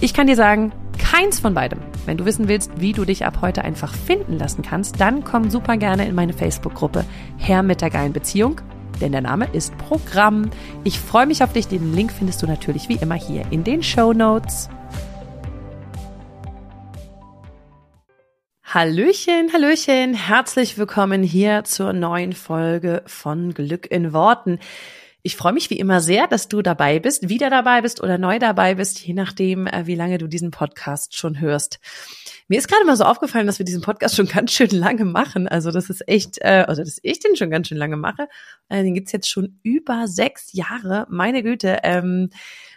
Ich 0.00 0.14
kann 0.14 0.26
dir 0.26 0.36
sagen, 0.36 0.72
keins 0.98 1.40
von 1.40 1.54
beidem. 1.54 1.80
Wenn 2.06 2.16
du 2.16 2.24
wissen 2.24 2.48
willst, 2.48 2.72
wie 2.80 2.92
du 2.92 3.04
dich 3.04 3.24
ab 3.24 3.38
heute 3.40 3.62
einfach 3.62 3.94
finden 3.94 4.38
lassen 4.38 4.62
kannst, 4.62 5.00
dann 5.00 5.24
komm 5.24 5.50
super 5.50 5.76
gerne 5.76 6.06
in 6.06 6.14
meine 6.14 6.32
Facebook-Gruppe 6.32 7.04
Herr 7.38 7.62
mit 7.62 7.80
der 7.80 7.90
geilen 7.90 8.12
Beziehung, 8.12 8.60
denn 9.00 9.12
der 9.12 9.20
Name 9.20 9.46
ist 9.52 9.76
Programm. 9.78 10.50
Ich 10.84 10.98
freue 10.98 11.26
mich 11.26 11.44
auf 11.44 11.52
dich. 11.52 11.68
Den 11.68 11.94
Link 11.94 12.12
findest 12.12 12.42
du 12.42 12.46
natürlich 12.46 12.88
wie 12.88 12.96
immer 12.96 13.14
hier 13.14 13.44
in 13.50 13.62
den 13.62 13.82
Show 13.82 14.12
Notes. 14.12 14.68
Hallöchen, 18.64 19.52
Hallöchen, 19.52 20.14
herzlich 20.14 20.78
willkommen 20.78 21.22
hier 21.22 21.62
zur 21.64 21.92
neuen 21.92 22.32
Folge 22.32 23.02
von 23.06 23.52
Glück 23.52 23.90
in 23.90 24.14
Worten. 24.14 24.60
Ich 25.24 25.36
freue 25.36 25.52
mich 25.52 25.70
wie 25.70 25.78
immer 25.78 26.00
sehr, 26.00 26.26
dass 26.26 26.48
du 26.48 26.62
dabei 26.62 26.98
bist, 26.98 27.28
wieder 27.28 27.48
dabei 27.48 27.80
bist 27.80 28.02
oder 28.02 28.18
neu 28.18 28.40
dabei 28.40 28.74
bist, 28.74 29.06
je 29.06 29.14
nachdem, 29.14 29.68
äh, 29.68 29.86
wie 29.86 29.94
lange 29.94 30.18
du 30.18 30.26
diesen 30.26 30.50
Podcast 30.50 31.16
schon 31.16 31.40
hörst. 31.40 31.78
Mir 32.48 32.58
ist 32.58 32.66
gerade 32.66 32.84
mal 32.84 32.96
so 32.96 33.04
aufgefallen, 33.04 33.46
dass 33.46 33.60
wir 33.60 33.64
diesen 33.64 33.82
Podcast 33.82 34.16
schon 34.16 34.26
ganz 34.32 34.50
schön 34.50 34.70
lange 34.70 35.04
machen. 35.04 35.46
Also 35.46 35.70
das 35.70 35.90
ist 35.90 36.08
echt, 36.08 36.38
äh, 36.40 36.64
also 36.66 36.82
dass 36.82 36.98
ich 37.02 37.20
den 37.20 37.36
schon 37.36 37.50
ganz 37.50 37.68
schön 37.68 37.78
lange 37.78 37.96
mache. 37.96 38.28
Äh, 38.68 38.82
den 38.82 38.94
gibt's 38.94 39.12
jetzt 39.12 39.28
schon 39.28 39.60
über 39.62 40.08
sechs 40.08 40.52
Jahre. 40.52 41.06
Meine 41.08 41.44
Güte. 41.44 41.78
Ähm, 41.84 42.30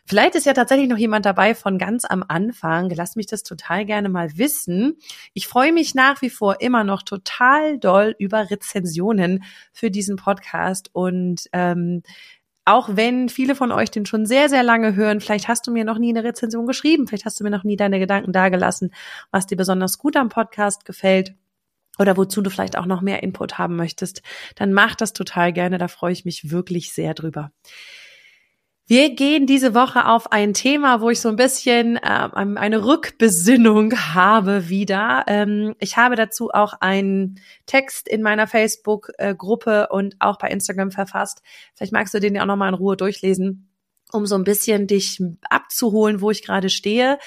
vielleicht 0.05 0.35
ist 0.35 0.45
ja 0.45 0.53
tatsächlich 0.53 0.89
noch 0.89 0.97
jemand 0.97 1.25
dabei 1.25 1.55
von 1.55 1.77
ganz 1.77 2.05
am 2.05 2.23
Anfang. 2.27 2.89
Lass 2.89 3.15
mich 3.15 3.27
das 3.27 3.43
total 3.43 3.85
gerne 3.85 4.09
mal 4.09 4.37
wissen. 4.37 4.97
Ich 5.33 5.47
freue 5.47 5.73
mich 5.73 5.95
nach 5.95 6.21
wie 6.21 6.29
vor 6.29 6.61
immer 6.61 6.83
noch 6.83 7.03
total 7.03 7.79
doll 7.79 8.15
über 8.19 8.49
Rezensionen 8.49 9.43
für 9.73 9.91
diesen 9.91 10.15
Podcast 10.15 10.89
und 10.93 11.49
ähm, 11.53 12.03
auch 12.65 12.89
wenn 12.95 13.29
viele 13.29 13.53
von 13.53 13.71
euch 13.71 13.91
den 13.91 14.07
schon 14.07 14.25
sehr, 14.25 14.49
sehr 14.49 14.63
lange 14.63 14.95
hören, 14.95 15.21
vielleicht 15.21 15.47
hast 15.47 15.67
du 15.67 15.71
mir 15.71 15.85
noch 15.85 15.99
nie 15.99 16.09
eine 16.09 16.23
Rezension 16.23 16.65
geschrieben, 16.65 17.07
vielleicht 17.07 17.25
hast 17.25 17.39
du 17.39 17.43
mir 17.43 17.51
noch 17.51 17.63
nie 17.63 17.77
deine 17.77 17.99
Gedanken 17.99 18.33
dagelassen, 18.33 18.91
was 19.29 19.45
dir 19.45 19.55
besonders 19.55 19.99
gut 19.99 20.17
am 20.17 20.29
Podcast 20.29 20.83
gefällt 20.83 21.35
oder 21.99 22.17
wozu 22.17 22.41
du 22.41 22.49
vielleicht 22.49 22.77
auch 22.77 22.87
noch 22.87 23.01
mehr 23.01 23.21
Input 23.21 23.59
haben 23.59 23.75
möchtest, 23.75 24.23
dann 24.55 24.73
mach 24.73 24.95
das 24.95 25.13
total 25.13 25.53
gerne, 25.53 25.77
da 25.77 25.87
freue 25.87 26.11
ich 26.11 26.25
mich 26.25 26.49
wirklich 26.49 26.91
sehr 26.91 27.13
drüber. 27.13 27.51
Wir 28.87 29.15
gehen 29.15 29.47
diese 29.47 29.73
Woche 29.73 30.05
auf 30.05 30.31
ein 30.31 30.53
Thema, 30.53 31.01
wo 31.01 31.09
ich 31.09 31.19
so 31.19 31.29
ein 31.29 31.37
bisschen 31.37 31.97
äh, 31.97 32.29
eine 32.33 32.85
Rückbesinnung 32.85 33.93
habe 34.13 34.69
wieder. 34.69 35.23
Ähm, 35.25 35.75
ich 35.79 35.97
habe 35.97 36.15
dazu 36.15 36.51
auch 36.51 36.73
einen 36.81 37.39
Text 37.65 38.07
in 38.07 38.21
meiner 38.21 38.45
Facebook-Gruppe 38.45 39.87
und 39.89 40.15
auch 40.19 40.37
bei 40.37 40.49
Instagram 40.49 40.91
verfasst. 40.91 41.41
Vielleicht 41.73 41.93
magst 41.93 42.13
du 42.13 42.19
den 42.19 42.35
ja 42.35 42.43
auch 42.43 42.47
nochmal 42.47 42.69
in 42.69 42.75
Ruhe 42.75 42.95
durchlesen, 42.95 43.71
um 44.11 44.27
so 44.27 44.35
ein 44.35 44.43
bisschen 44.43 44.85
dich 44.85 45.19
abzuholen, 45.49 46.21
wo 46.21 46.29
ich 46.29 46.43
gerade 46.43 46.69
stehe. 46.69 47.17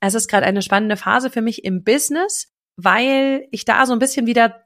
Es 0.00 0.14
ist 0.14 0.26
gerade 0.26 0.46
eine 0.46 0.62
spannende 0.62 0.96
Phase 0.96 1.30
für 1.30 1.42
mich 1.42 1.64
im 1.64 1.84
Business, 1.84 2.52
weil 2.74 3.46
ich 3.52 3.64
da 3.64 3.86
so 3.86 3.92
ein 3.92 4.00
bisschen 4.00 4.26
wieder, 4.26 4.64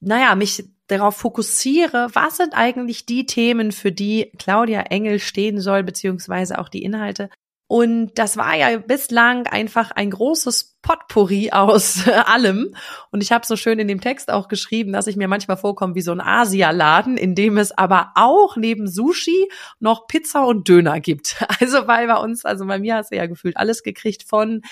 naja, 0.00 0.34
mich 0.34 0.62
darauf 0.90 1.16
fokussiere, 1.16 2.08
was 2.12 2.36
sind 2.36 2.54
eigentlich 2.54 3.06
die 3.06 3.26
Themen, 3.26 3.72
für 3.72 3.92
die 3.92 4.32
Claudia 4.38 4.82
Engel 4.82 5.18
stehen 5.18 5.60
soll, 5.60 5.82
beziehungsweise 5.82 6.58
auch 6.58 6.68
die 6.68 6.82
Inhalte. 6.82 7.30
Und 7.72 8.14
das 8.16 8.36
war 8.36 8.56
ja 8.56 8.78
bislang 8.78 9.46
einfach 9.46 9.92
ein 9.92 10.10
großes 10.10 10.78
Potpourri 10.82 11.52
aus 11.52 12.08
allem. 12.26 12.74
Und 13.12 13.22
ich 13.22 13.30
habe 13.30 13.46
so 13.46 13.54
schön 13.54 13.78
in 13.78 13.86
dem 13.86 14.00
Text 14.00 14.28
auch 14.28 14.48
geschrieben, 14.48 14.92
dass 14.92 15.06
ich 15.06 15.14
mir 15.14 15.28
manchmal 15.28 15.56
vorkomme 15.56 15.94
wie 15.94 16.00
so 16.00 16.10
ein 16.10 16.20
Asialaden, 16.20 17.16
in 17.16 17.36
dem 17.36 17.58
es 17.58 17.70
aber 17.70 18.10
auch 18.16 18.56
neben 18.56 18.88
Sushi 18.88 19.48
noch 19.78 20.08
Pizza 20.08 20.44
und 20.46 20.68
Döner 20.68 20.98
gibt. 20.98 21.36
Also 21.60 21.86
weil 21.86 22.08
bei 22.08 22.16
uns, 22.16 22.44
also 22.44 22.66
bei 22.66 22.80
mir 22.80 22.96
hast 22.96 23.12
du 23.12 23.16
ja 23.16 23.26
gefühlt 23.26 23.56
alles 23.56 23.84
gekriegt 23.84 24.24
von 24.24 24.62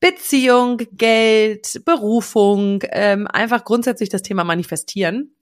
Beziehung, 0.00 0.78
Geld, 0.92 1.82
Berufung, 1.84 2.80
ähm, 2.90 3.26
einfach 3.26 3.64
grundsätzlich 3.64 4.08
das 4.08 4.22
Thema 4.22 4.44
Manifestieren. 4.44 5.34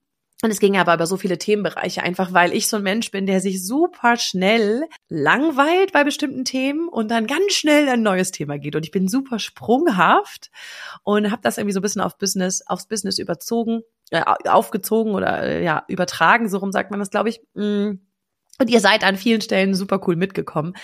Und 0.45 0.51
es 0.51 0.59
ging 0.59 0.77
aber 0.77 0.95
über 0.95 1.07
so 1.07 1.17
viele 1.17 1.39
Themenbereiche, 1.39 2.03
einfach 2.03 2.33
weil 2.33 2.53
ich 2.53 2.67
so 2.67 2.77
ein 2.77 2.83
Mensch 2.83 3.13
bin, 3.13 3.27
der 3.27 3.41
sich 3.41 3.65
super 3.65 4.17
schnell 4.17 4.89
langweilt 5.09 5.93
bei 5.93 6.03
bestimmten 6.03 6.45
Themen 6.45 6.89
und 6.89 7.13
dann 7.13 7.29
ganz 7.29 7.53
schnell 7.53 7.89
ein 7.89 8.03
neues 8.03 8.33
Thema 8.33 8.59
geht. 8.59 8.75
Und 8.75 8.85
ich 8.85 8.91
bin 8.91 9.07
super 9.07 9.39
sprunghaft 9.39 10.51
und 11.05 11.31
habe 11.31 11.43
das 11.43 11.59
irgendwie 11.59 11.75
so 11.75 11.79
ein 11.79 11.83
bisschen 11.83 12.03
auf 12.03 12.19
Business, 12.19 12.65
aufs 12.67 12.89
Business 12.89 13.21
überzogen, 13.21 13.83
äh, 14.11 14.23
aufgezogen 14.49 15.15
oder 15.15 15.45
äh, 15.45 15.65
ja 15.65 15.85
übertragen, 15.87 16.49
so 16.49 16.59
rum 16.59 16.73
sagt 16.73 16.91
man 16.91 16.99
das, 16.99 17.11
glaube 17.11 17.29
ich. 17.29 17.41
Mm. 17.55 18.01
Und 18.59 18.69
ihr 18.69 18.81
seid 18.81 19.05
an 19.05 19.17
vielen 19.17 19.41
Stellen 19.41 19.75
super 19.75 20.01
cool 20.07 20.17
mitgekommen. 20.17 20.75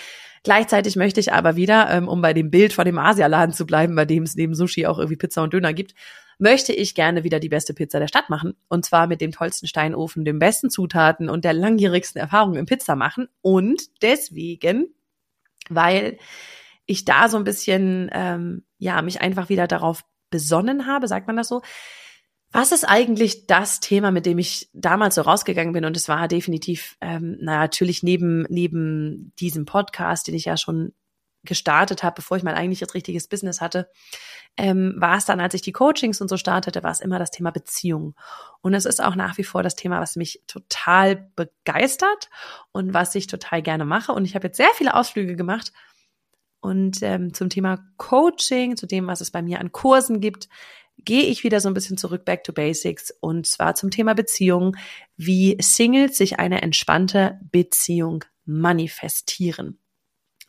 Gleichzeitig 0.42 0.96
möchte 0.96 1.20
ich 1.20 1.32
aber 1.32 1.56
wieder, 1.56 1.90
ähm, 1.90 2.08
um 2.08 2.20
bei 2.22 2.32
dem 2.32 2.50
Bild 2.50 2.72
von 2.72 2.84
dem 2.84 2.98
Asialaden 2.98 3.54
zu 3.54 3.66
bleiben, 3.66 3.94
bei 3.94 4.04
dem 4.04 4.22
es 4.22 4.36
neben 4.36 4.54
Sushi 4.54 4.86
auch 4.86 4.98
irgendwie 4.98 5.16
Pizza 5.16 5.42
und 5.42 5.52
Döner 5.52 5.72
gibt, 5.72 5.94
möchte 6.38 6.72
ich 6.72 6.94
gerne 6.94 7.24
wieder 7.24 7.40
die 7.40 7.48
beste 7.48 7.74
Pizza 7.74 7.98
der 7.98 8.08
Stadt 8.08 8.30
machen. 8.30 8.54
Und 8.68 8.84
zwar 8.84 9.06
mit 9.06 9.20
dem 9.20 9.32
tollsten 9.32 9.66
Steinofen, 9.66 10.24
den 10.24 10.38
besten 10.38 10.70
Zutaten 10.70 11.28
und 11.28 11.44
der 11.44 11.52
langjährigsten 11.52 12.20
Erfahrung 12.20 12.54
im 12.54 12.66
Pizza 12.66 12.94
machen. 12.94 13.28
Und 13.42 13.82
deswegen, 14.02 14.94
weil 15.68 16.18
ich 16.86 17.04
da 17.04 17.28
so 17.28 17.36
ein 17.36 17.44
bisschen, 17.44 18.08
ähm, 18.12 18.64
ja, 18.78 19.02
mich 19.02 19.20
einfach 19.20 19.48
wieder 19.48 19.66
darauf 19.66 20.04
besonnen 20.30 20.86
habe, 20.86 21.08
sagt 21.08 21.26
man 21.26 21.36
das 21.36 21.48
so, 21.48 21.62
was 22.50 22.72
ist 22.72 22.84
eigentlich 22.84 23.46
das 23.46 23.80
Thema, 23.80 24.10
mit 24.10 24.24
dem 24.26 24.38
ich 24.38 24.70
damals 24.72 25.16
so 25.16 25.22
rausgegangen 25.22 25.72
bin? 25.72 25.84
Und 25.84 25.96
es 25.96 26.08
war 26.08 26.28
definitiv, 26.28 26.96
ähm, 27.00 27.36
na 27.40 27.58
natürlich 27.58 28.02
neben 28.02 28.46
neben 28.48 29.32
diesem 29.38 29.64
Podcast, 29.66 30.26
den 30.26 30.34
ich 30.34 30.46
ja 30.46 30.56
schon 30.56 30.92
gestartet 31.44 32.02
habe, 32.02 32.16
bevor 32.16 32.36
ich 32.36 32.42
mein 32.42 32.54
eigentliches 32.54 32.94
richtiges 32.94 33.28
Business 33.28 33.60
hatte, 33.60 33.88
ähm, 34.56 34.94
war 34.96 35.16
es 35.16 35.24
dann, 35.24 35.40
als 35.40 35.54
ich 35.54 35.62
die 35.62 35.72
Coachings 35.72 36.20
und 36.20 36.28
so 36.28 36.36
startete, 36.36 36.82
war 36.82 36.90
es 36.90 37.00
immer 37.00 37.18
das 37.18 37.30
Thema 37.30 37.50
Beziehung. 37.50 38.14
Und 38.60 38.74
es 38.74 38.86
ist 38.86 39.02
auch 39.02 39.14
nach 39.14 39.38
wie 39.38 39.44
vor 39.44 39.62
das 39.62 39.76
Thema, 39.76 40.00
was 40.00 40.16
mich 40.16 40.42
total 40.46 41.30
begeistert 41.36 42.28
und 42.72 42.92
was 42.92 43.14
ich 43.14 43.28
total 43.28 43.62
gerne 43.62 43.84
mache. 43.84 44.12
Und 44.12 44.24
ich 44.24 44.34
habe 44.34 44.48
jetzt 44.48 44.56
sehr 44.56 44.70
viele 44.74 44.94
Ausflüge 44.94 45.36
gemacht 45.36 45.72
und 46.60 47.02
ähm, 47.02 47.32
zum 47.34 47.50
Thema 47.50 47.78
Coaching, 47.96 48.76
zu 48.76 48.86
dem, 48.86 49.06
was 49.06 49.20
es 49.20 49.30
bei 49.30 49.42
mir 49.42 49.60
an 49.60 49.70
Kursen 49.70 50.20
gibt, 50.20 50.48
gehe 51.08 51.22
ich 51.22 51.42
wieder 51.42 51.58
so 51.60 51.68
ein 51.68 51.74
bisschen 51.74 51.96
zurück 51.96 52.26
back 52.26 52.44
to 52.44 52.52
basics 52.52 53.10
und 53.22 53.46
zwar 53.46 53.74
zum 53.74 53.90
Thema 53.90 54.14
Beziehung, 54.14 54.76
wie 55.16 55.56
Singles 55.58 56.18
sich 56.18 56.38
eine 56.38 56.60
entspannte 56.60 57.40
Beziehung 57.50 58.26
manifestieren. 58.44 59.78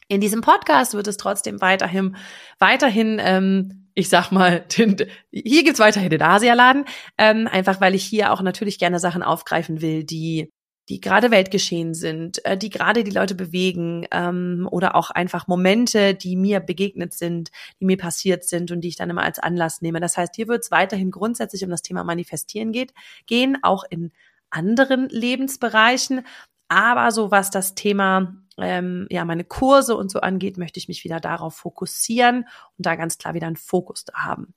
In 0.10 0.20
diesem 0.20 0.42
Podcast 0.42 0.96
wird 0.96 1.08
es 1.08 1.16
trotzdem 1.16 1.62
weiterhin, 1.62 2.18
weiterhin, 2.58 3.22
ähm, 3.22 3.88
ich 3.94 4.10
sag 4.10 4.32
mal, 4.32 4.60
den, 4.78 4.98
hier 5.32 5.64
gibt's 5.64 5.80
weiterhin 5.80 6.10
den 6.10 6.22
Asialaden, 6.22 6.84
ähm, 7.18 7.48
einfach 7.50 7.80
weil 7.80 7.96
ich 7.96 8.04
hier 8.04 8.34
auch 8.34 8.42
natürlich 8.42 8.80
gerne 8.80 9.00
Sachen 9.00 9.24
aufgreifen 9.24 9.82
will, 9.82 10.04
die 10.04 10.52
die 10.90 11.00
gerade 11.00 11.30
Weltgeschehen 11.30 11.94
sind, 11.94 12.44
äh, 12.46 12.58
die 12.58 12.70
gerade 12.70 13.04
die 13.04 13.12
Leute 13.12 13.36
bewegen 13.36 14.08
ähm, 14.12 14.68
oder 14.72 14.96
auch 14.96 15.12
einfach 15.12 15.48
Momente, 15.48 16.16
die 16.16 16.36
mir 16.36 16.60
begegnet 16.60 17.14
sind, 17.14 17.52
die 17.80 17.86
mir 17.86 17.98
passiert 17.98 18.44
sind 18.44 18.72
und 18.72 18.82
die 18.82 18.88
ich 18.90 18.96
dann 18.96 19.10
immer 19.10 19.24
als 19.24 19.40
Anlass 19.40 19.82
nehme. 19.82 20.00
Das 20.00 20.18
heißt, 20.18 20.36
hier 20.36 20.48
wird 20.48 20.64
es 20.64 20.72
weiterhin 20.72 21.12
grundsätzlich 21.12 21.64
um 21.64 21.70
das 21.70 21.84
Thema 21.84 22.04
Manifestieren 22.04 22.72
geht, 22.72 22.94
gehen, 23.28 23.58
auch 23.62 23.84
in 23.90 24.12
anderen 24.50 25.08
Lebensbereichen. 25.10 26.26
Aber 26.70 27.12
so 27.12 27.32
was 27.32 27.52
das 27.52 27.76
Thema, 27.76 28.36
ähm, 28.58 29.08
ja, 29.10 29.26
meine 29.26 29.44
Kurse 29.44 29.96
und 29.96 30.10
so 30.10 30.22
angeht, 30.22 30.58
möchte 30.58 30.80
ich 30.80 30.88
mich 30.88 31.04
wieder 31.04 31.20
darauf 31.20 31.56
fokussieren 31.56 32.48
und 32.78 32.86
da 32.86 32.96
ganz 32.96 33.18
klar 33.18 33.36
wieder 33.36 33.48
einen 33.48 33.56
Fokus 33.56 34.06
da 34.06 34.14
haben. 34.24 34.54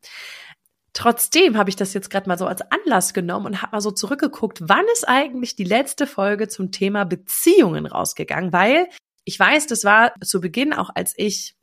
Trotzdem 0.95 1.57
habe 1.57 1.71
ich 1.71 1.77
das 1.77 1.95
jetzt 1.95 2.11
gerade 2.11 2.29
mal 2.29 2.37
so 2.37 2.47
als 2.47 2.61
Anlass 2.71 3.15
genommen 3.15 3.47
und 3.47 3.63
habe 3.63 3.73
mal 3.73 3.81
so 3.81 3.91
zurückgeguckt, 3.91 4.59
wann 4.63 4.85
ist 4.93 5.09
eigentlich 5.09 5.57
die 5.57 5.65
letzte 5.65 6.07
Folge 6.07 6.49
zum 6.49 6.71
Thema 6.71 7.05
Beziehungen 7.05 7.87
rausgegangen, 7.87 8.53
weil 8.53 8.89
ich 9.25 9.39
weiß, 9.39 9.67
das 9.69 9.85
war 9.85 10.13
zu 10.23 10.41
Beginn 10.41 10.75
auch 10.75 10.91
als 10.95 11.15
ich 11.17 11.57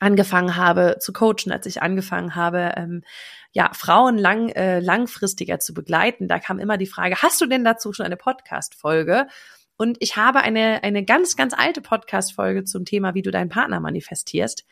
angefangen 0.00 0.56
habe 0.56 0.96
zu 1.00 1.12
coachen, 1.12 1.52
als 1.52 1.66
ich 1.66 1.82
angefangen 1.82 2.34
habe, 2.34 2.72
ähm, 2.76 3.02
ja, 3.52 3.70
Frauen 3.74 4.18
lang, 4.18 4.48
äh, 4.50 4.80
langfristiger 4.80 5.60
zu 5.60 5.72
begleiten, 5.74 6.26
da 6.28 6.38
kam 6.38 6.58
immer 6.58 6.76
die 6.76 6.86
Frage, 6.86 7.22
hast 7.22 7.40
du 7.40 7.46
denn 7.46 7.64
dazu 7.64 7.92
schon 7.92 8.06
eine 8.06 8.16
Podcast-Folge? 8.16 9.28
Und 9.76 9.96
ich 10.00 10.16
habe 10.16 10.40
eine, 10.40 10.82
eine 10.82 11.04
ganz, 11.04 11.36
ganz 11.36 11.54
alte 11.54 11.80
Podcast-Folge 11.80 12.64
zum 12.64 12.84
Thema, 12.84 13.14
wie 13.14 13.22
du 13.22 13.30
deinen 13.30 13.48
Partner 13.48 13.80
manifestierst. 13.80 14.64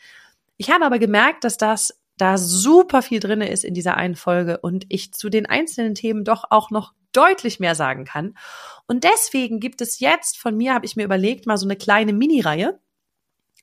Ich 0.56 0.70
habe 0.70 0.84
aber 0.84 0.98
gemerkt, 0.98 1.44
dass 1.44 1.56
das 1.56 2.01
da 2.16 2.38
super 2.38 3.02
viel 3.02 3.20
drinne 3.20 3.48
ist 3.48 3.64
in 3.64 3.74
dieser 3.74 3.96
einen 3.96 4.16
Folge 4.16 4.58
und 4.58 4.84
ich 4.88 5.12
zu 5.12 5.28
den 5.28 5.46
einzelnen 5.46 5.94
Themen 5.94 6.24
doch 6.24 6.44
auch 6.50 6.70
noch 6.70 6.92
deutlich 7.12 7.60
mehr 7.60 7.74
sagen 7.74 8.04
kann. 8.04 8.36
Und 8.86 9.04
deswegen 9.04 9.60
gibt 9.60 9.80
es 9.80 10.00
jetzt 10.00 10.38
von 10.38 10.56
mir, 10.56 10.74
habe 10.74 10.86
ich 10.86 10.96
mir 10.96 11.04
überlegt, 11.04 11.46
mal 11.46 11.56
so 11.56 11.66
eine 11.66 11.76
kleine 11.76 12.12
Mini-Reihe. 12.12 12.80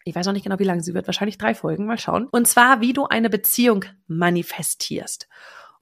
Ich 0.06 0.16
weiß 0.16 0.26
noch 0.26 0.34
nicht 0.34 0.44
genau, 0.44 0.60
wie 0.60 0.66
lange 0.66 0.82
sie 0.82 0.94
wird. 0.94 1.08
Wahrscheinlich 1.08 1.38
drei 1.38 1.54
Folgen. 1.54 1.86
Mal 1.86 1.98
schauen. 1.98 2.28
Und 2.32 2.48
zwar, 2.48 2.82
wie 2.82 2.94
du 2.94 3.06
eine 3.06 3.30
Beziehung 3.30 3.86
manifestierst. 4.08 5.28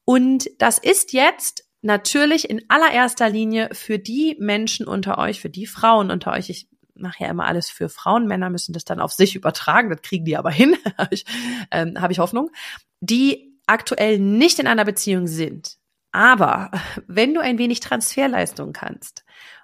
Und 0.06 0.50
das 0.58 0.78
ist 0.78 1.14
jetzt 1.14 1.68
natürlich 1.82 2.50
in 2.50 2.64
allererster 2.70 3.30
Linie 3.30 3.70
für 3.74 4.00
die 4.00 4.36
Menschen 4.40 4.88
unter 4.88 5.18
euch, 5.18 5.40
für 5.42 5.50
die 5.50 5.68
Frauen 5.68 6.12
unter 6.12 6.34
euch. 6.34 6.50
Ich 6.50 6.68
mache 7.00 7.24
ja 7.24 7.30
immer 7.30 7.46
alles 7.46 7.70
für 7.70 7.90
Frauen. 7.90 8.28
Männer 8.28 8.50
müssen 8.50 8.74
das 8.74 8.86
dann 8.86 9.00
auf 9.00 9.14
sich 9.14 9.36
übertragen. 9.36 9.90
Das 9.90 10.02
kriegen 10.02 10.26
die 10.26 10.38
aber 10.38 10.52
hin. 10.52 10.76
habe 10.98 11.14
ich, 11.14 11.26
ähm, 11.72 12.02
hab 12.02 12.12
ich 12.12 12.20
Hoffnung. 12.20 12.52
Die 13.00 13.60
aktuell 13.68 14.20
nicht 14.20 14.60
in 14.60 14.68
einer 14.68 14.86
Beziehung 14.86 15.28
sind. 15.28 15.78
Aber 16.12 16.72
wenn 17.08 17.34
du 17.34 17.42
ein 17.42 17.58
wenig 17.58 17.80
Transferleistung 17.80 18.74
kannst, 18.74 19.24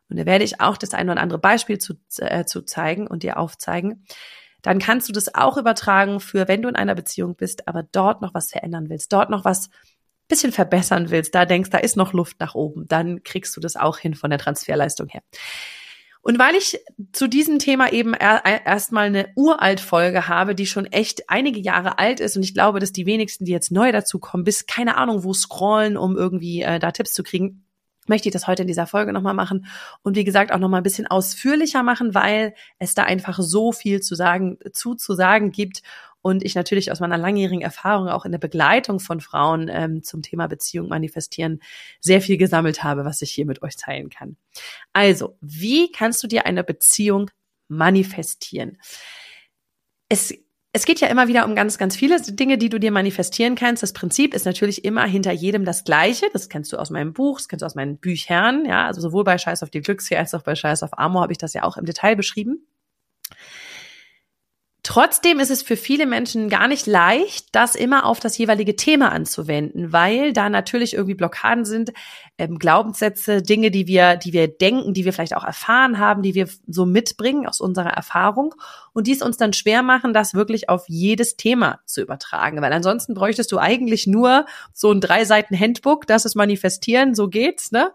und 0.10 0.18
da 0.18 0.26
werde 0.26 0.44
ich 0.44 0.62
auch 0.62 0.78
das 0.78 0.94
ein 0.94 1.10
oder 1.10 1.22
andere 1.22 1.40
Beispiel 1.40 1.80
zu, 1.80 1.96
äh, 2.18 2.46
zu 2.46 2.62
zeigen 2.62 3.08
und 3.08 3.24
dir 3.24 3.38
aufzeigen, 3.38 4.06
dann 4.62 4.80
kannst 4.80 5.10
du 5.10 5.14
das 5.14 5.34
auch 5.34 5.58
übertragen 5.58 6.20
für, 6.20 6.48
wenn 6.48 6.62
du 6.62 6.70
in 6.70 6.76
einer 6.76 6.96
Beziehung 6.96 7.36
bist, 7.36 7.68
aber 7.68 7.84
dort 7.84 8.22
noch 8.22 8.34
was 8.34 8.52
verändern 8.52 8.90
willst, 8.90 9.12
dort 9.12 9.30
noch 9.30 9.44
was 9.44 9.70
bisschen 10.28 10.52
verbessern 10.52 11.10
willst, 11.10 11.36
da 11.36 11.46
denkst, 11.46 11.70
da 11.70 11.78
ist 11.78 11.98
noch 11.98 12.14
Luft 12.14 12.40
nach 12.40 12.56
oben, 12.56 12.88
dann 12.88 13.24
kriegst 13.24 13.56
du 13.56 13.60
das 13.60 13.76
auch 13.76 13.98
hin 13.98 14.16
von 14.16 14.30
der 14.30 14.40
Transferleistung 14.40 15.08
her. 15.10 15.22
Und 16.24 16.40
weil 16.40 16.56
ich 16.56 16.80
zu 17.12 17.28
diesem 17.28 17.60
Thema 17.60 17.92
eben 17.92 18.14
erstmal 18.14 19.08
eine 19.08 19.28
Uralt-Folge 19.36 20.30
habe, 20.30 20.56
die 20.56 20.66
schon 20.66 20.86
echt 20.86 21.30
einige 21.30 21.60
Jahre 21.60 22.00
alt 22.00 22.22
ist 22.22 22.38
und 22.38 22.44
ich 22.44 22.54
glaube, 22.54 22.80
dass 22.80 22.94
die 22.94 23.06
wenigsten, 23.06 23.44
die 23.44 23.52
jetzt 23.52 23.72
neu 23.72 23.92
dazu 23.92 24.20
kommen, 24.20 24.46
bis 24.46 24.66
keine 24.66 24.96
Ahnung 24.96 25.26
wo 25.26 25.34
scrollen, 25.34 25.98
um 25.98 26.16
irgendwie 26.16 26.62
äh, 26.62 26.80
da 26.80 26.92
Tipps 26.92 27.12
zu 27.12 27.24
kriegen, 27.24 27.66
möchte 28.08 28.30
ich 28.30 28.34
das 28.34 28.48
heute 28.48 28.62
in 28.62 28.70
dieser 28.70 28.88
Folge 28.88 29.12
nochmal 29.12 29.34
machen 29.34 29.66
und 30.02 30.16
wie 30.16 30.24
gesagt 30.24 30.54
auch 30.54 30.60
nochmal 30.60 30.80
ein 30.80 30.84
bisschen 30.84 31.08
ausführlicher 31.08 31.84
machen, 31.84 32.16
weil 32.16 32.54
es 32.80 32.96
da 32.96 33.04
einfach 33.04 33.40
so 33.40 33.74
viel 33.74 34.02
zu 34.02 34.16
sagen, 34.16 34.58
zu, 34.72 34.96
zu 34.96 35.16
sagen 35.16 35.52
gibt 35.52 35.82
und 36.24 36.44
ich 36.44 36.56
natürlich 36.56 36.92
aus 36.92 37.02
meiner 37.02 37.18
langjährigen 37.18 37.62
Erfahrung 37.62 38.08
auch 38.08 38.26
in 38.26 38.32
der 38.32 38.40
Begleitung 38.40 39.00
von 39.00 39.20
Frauen 39.20 39.70
ähm, 39.70 40.04
zum 40.04 40.24
Thema 40.24 40.48
Beziehung 40.48 40.88
manifestieren 40.88 41.62
sehr 42.00 42.22
viel 42.22 42.38
gesammelt 42.38 42.84
habe, 42.84 43.06
was 43.06 43.22
ich 43.22 43.32
hier 43.32 43.46
mit 43.46 43.62
euch 43.62 43.76
teilen 43.76 44.10
kann. 44.10 44.38
Also, 44.94 45.38
wie 45.42 45.92
kannst 45.92 46.24
du 46.24 46.28
dir 46.28 46.46
eine 46.46 46.64
Beziehung 46.64 47.30
manifestieren? 47.68 48.78
Es 50.08 50.34
es 50.76 50.86
geht 50.86 51.02
ja 51.02 51.08
immer 51.08 51.28
wieder 51.28 51.46
um 51.46 51.54
ganz, 51.54 51.78
ganz 51.78 51.96
viele 51.96 52.20
Dinge, 52.20 52.58
die 52.58 52.70
du 52.70 52.80
dir 52.80 52.92
manifestieren 52.92 53.54
kannst. 53.54 53.84
Das 53.84 53.94
Prinzip 53.94 54.34
ist 54.34 54.46
natürlich 54.46 54.84
immer 54.84 55.06
hinter 55.06 55.32
jedem 55.32 55.66
das 55.66 55.84
Gleiche. 55.84 56.26
Das 56.34 56.50
kennst 56.50 56.74
du 56.74 56.78
aus 56.78 56.90
meinem 56.90 57.14
Buch, 57.14 57.38
das 57.38 57.48
kennst 57.48 57.62
du 57.62 57.68
aus 57.68 57.76
meinen 57.76 58.00
Büchern. 58.00 58.66
Ja, 58.66 58.88
also 58.88 59.00
sowohl 59.00 59.24
bei 59.24 59.38
Scheiß 59.38 59.62
auf 59.62 59.70
die 59.70 59.82
Glücksfee 59.82 60.18
als 60.18 60.34
auch 60.34 60.42
bei 60.42 60.56
Scheiß 60.56 60.82
auf 60.82 60.98
Amor 60.98 61.22
habe 61.22 61.32
ich 61.32 61.38
das 61.38 61.54
ja 61.54 61.62
auch 61.62 61.78
im 61.78 61.86
Detail 61.86 62.16
beschrieben. 62.16 62.66
Trotzdem 64.86 65.40
ist 65.40 65.50
es 65.50 65.62
für 65.62 65.78
viele 65.78 66.06
Menschen 66.06 66.50
gar 66.50 66.68
nicht 66.68 66.88
leicht, 66.88 67.48
das 67.54 67.74
immer 67.74 68.06
auf 68.06 68.20
das 68.20 68.38
jeweilige 68.38 68.76
Thema 68.76 69.14
anzuwenden, 69.14 69.94
weil 69.94 70.34
da 70.34 70.50
natürlich 70.50 70.94
irgendwie 70.94 71.16
Blockaden 71.16 71.64
sind, 71.64 71.94
ähm, 72.38 72.60
Glaubenssätze, 72.60 73.42
Dinge, 73.42 73.72
die 73.72 73.88
wir, 73.88 74.18
die 74.18 74.34
wir 74.34 74.50
denken, 74.50 74.94
die 74.94 75.06
wir 75.06 75.14
vielleicht 75.14 75.38
auch 75.38 75.46
erfahren 75.46 76.00
haben, 76.00 76.22
die 76.22 76.36
wir 76.36 76.50
so 76.68 76.86
mitbringen 76.86 77.48
aus 77.48 77.62
unserer 77.62 77.92
Erfahrung 77.92 78.56
und 78.92 79.08
die 79.08 79.14
es 79.14 79.22
uns 79.22 79.38
dann 79.38 79.54
schwer 79.54 79.84
machen, 79.84 80.14
das 80.14 80.34
wirklich 80.34 80.68
auf 80.68 80.84
jedes 80.90 81.38
Thema 81.38 81.80
zu 81.86 82.02
übertragen, 82.02 82.62
weil 82.62 82.74
ansonsten 82.74 83.14
bräuchtest 83.14 83.54
du 83.54 83.60
eigentlich 83.60 84.06
nur 84.06 84.46
so 84.74 84.92
ein 84.92 85.00
drei 85.00 85.24
Seiten 85.24 85.58
Handbook, 85.58 86.08
das 86.08 86.26
ist 86.26 86.36
manifestieren, 86.36 87.16
so 87.16 87.30
geht's, 87.30 87.72
ne? 87.72 87.94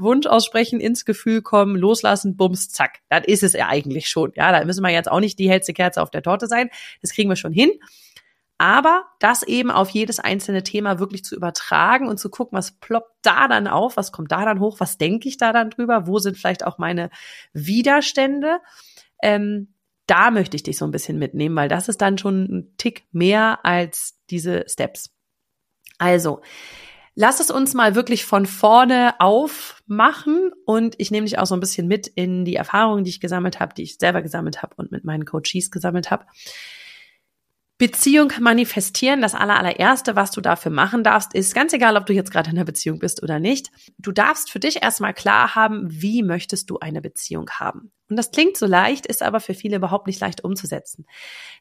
Wunsch 0.00 0.26
aussprechen, 0.26 0.80
ins 0.80 1.04
Gefühl 1.04 1.42
kommen, 1.42 1.76
loslassen, 1.76 2.36
bums, 2.36 2.68
zack. 2.68 3.00
Das 3.08 3.24
ist 3.26 3.42
es 3.42 3.52
ja 3.52 3.68
eigentlich 3.68 4.08
schon. 4.08 4.32
Ja, 4.34 4.52
da 4.52 4.64
müssen 4.64 4.82
wir 4.82 4.90
jetzt 4.90 5.10
auch 5.10 5.20
nicht 5.20 5.38
die 5.38 5.50
hellste 5.50 5.72
Kerze 5.72 6.02
auf 6.02 6.10
der 6.10 6.22
Torte 6.22 6.46
sein. 6.46 6.70
Das 7.00 7.12
kriegen 7.12 7.28
wir 7.28 7.36
schon 7.36 7.52
hin. 7.52 7.70
Aber 8.58 9.06
das 9.20 9.42
eben 9.42 9.70
auf 9.70 9.88
jedes 9.88 10.20
einzelne 10.20 10.62
Thema 10.62 10.98
wirklich 10.98 11.24
zu 11.24 11.34
übertragen 11.34 12.08
und 12.08 12.18
zu 12.18 12.28
gucken, 12.28 12.58
was 12.58 12.72
ploppt 12.72 13.16
da 13.22 13.48
dann 13.48 13.66
auf, 13.66 13.96
was 13.96 14.12
kommt 14.12 14.30
da 14.32 14.44
dann 14.44 14.60
hoch, 14.60 14.80
was 14.80 14.98
denke 14.98 15.30
ich 15.30 15.38
da 15.38 15.54
dann 15.54 15.70
drüber, 15.70 16.06
wo 16.06 16.18
sind 16.18 16.36
vielleicht 16.36 16.66
auch 16.66 16.76
meine 16.76 17.08
Widerstände. 17.54 18.58
Ähm, 19.22 19.72
da 20.06 20.30
möchte 20.30 20.56
ich 20.56 20.62
dich 20.62 20.76
so 20.76 20.84
ein 20.84 20.90
bisschen 20.90 21.18
mitnehmen, 21.18 21.56
weil 21.56 21.70
das 21.70 21.88
ist 21.88 22.02
dann 22.02 22.18
schon 22.18 22.42
ein 22.44 22.74
Tick 22.76 23.06
mehr 23.12 23.64
als 23.64 24.18
diese 24.28 24.66
Steps. 24.68 25.10
Also, 25.96 26.42
Lass 27.22 27.38
es 27.38 27.50
uns 27.50 27.74
mal 27.74 27.94
wirklich 27.94 28.24
von 28.24 28.46
vorne 28.46 29.12
aufmachen 29.20 30.52
und 30.64 30.94
ich 30.96 31.10
nehme 31.10 31.26
dich 31.26 31.38
auch 31.38 31.44
so 31.44 31.52
ein 31.54 31.60
bisschen 31.60 31.86
mit 31.86 32.06
in 32.06 32.46
die 32.46 32.56
Erfahrungen, 32.56 33.04
die 33.04 33.10
ich 33.10 33.20
gesammelt 33.20 33.60
habe, 33.60 33.74
die 33.74 33.82
ich 33.82 33.96
selber 33.96 34.22
gesammelt 34.22 34.62
habe 34.62 34.72
und 34.78 34.90
mit 34.90 35.04
meinen 35.04 35.26
Coaches 35.26 35.70
gesammelt 35.70 36.10
habe. 36.10 36.24
Beziehung 37.80 38.30
manifestieren, 38.40 39.22
das 39.22 39.34
allererste, 39.34 40.14
was 40.14 40.30
du 40.32 40.42
dafür 40.42 40.70
machen 40.70 41.02
darfst, 41.02 41.32
ist 41.32 41.54
ganz 41.54 41.72
egal, 41.72 41.96
ob 41.96 42.04
du 42.04 42.12
jetzt 42.12 42.30
gerade 42.30 42.50
in 42.50 42.56
einer 42.58 42.66
Beziehung 42.66 42.98
bist 42.98 43.22
oder 43.22 43.40
nicht. 43.40 43.70
Du 43.96 44.12
darfst 44.12 44.50
für 44.50 44.60
dich 44.60 44.82
erstmal 44.82 45.14
klar 45.14 45.54
haben, 45.54 45.86
wie 45.90 46.22
möchtest 46.22 46.68
du 46.68 46.78
eine 46.78 47.00
Beziehung 47.00 47.48
haben. 47.52 47.90
Und 48.10 48.16
das 48.16 48.32
klingt 48.32 48.58
so 48.58 48.66
leicht, 48.66 49.06
ist 49.06 49.22
aber 49.22 49.40
für 49.40 49.54
viele 49.54 49.76
überhaupt 49.76 50.08
nicht 50.08 50.20
leicht 50.20 50.44
umzusetzen. 50.44 51.06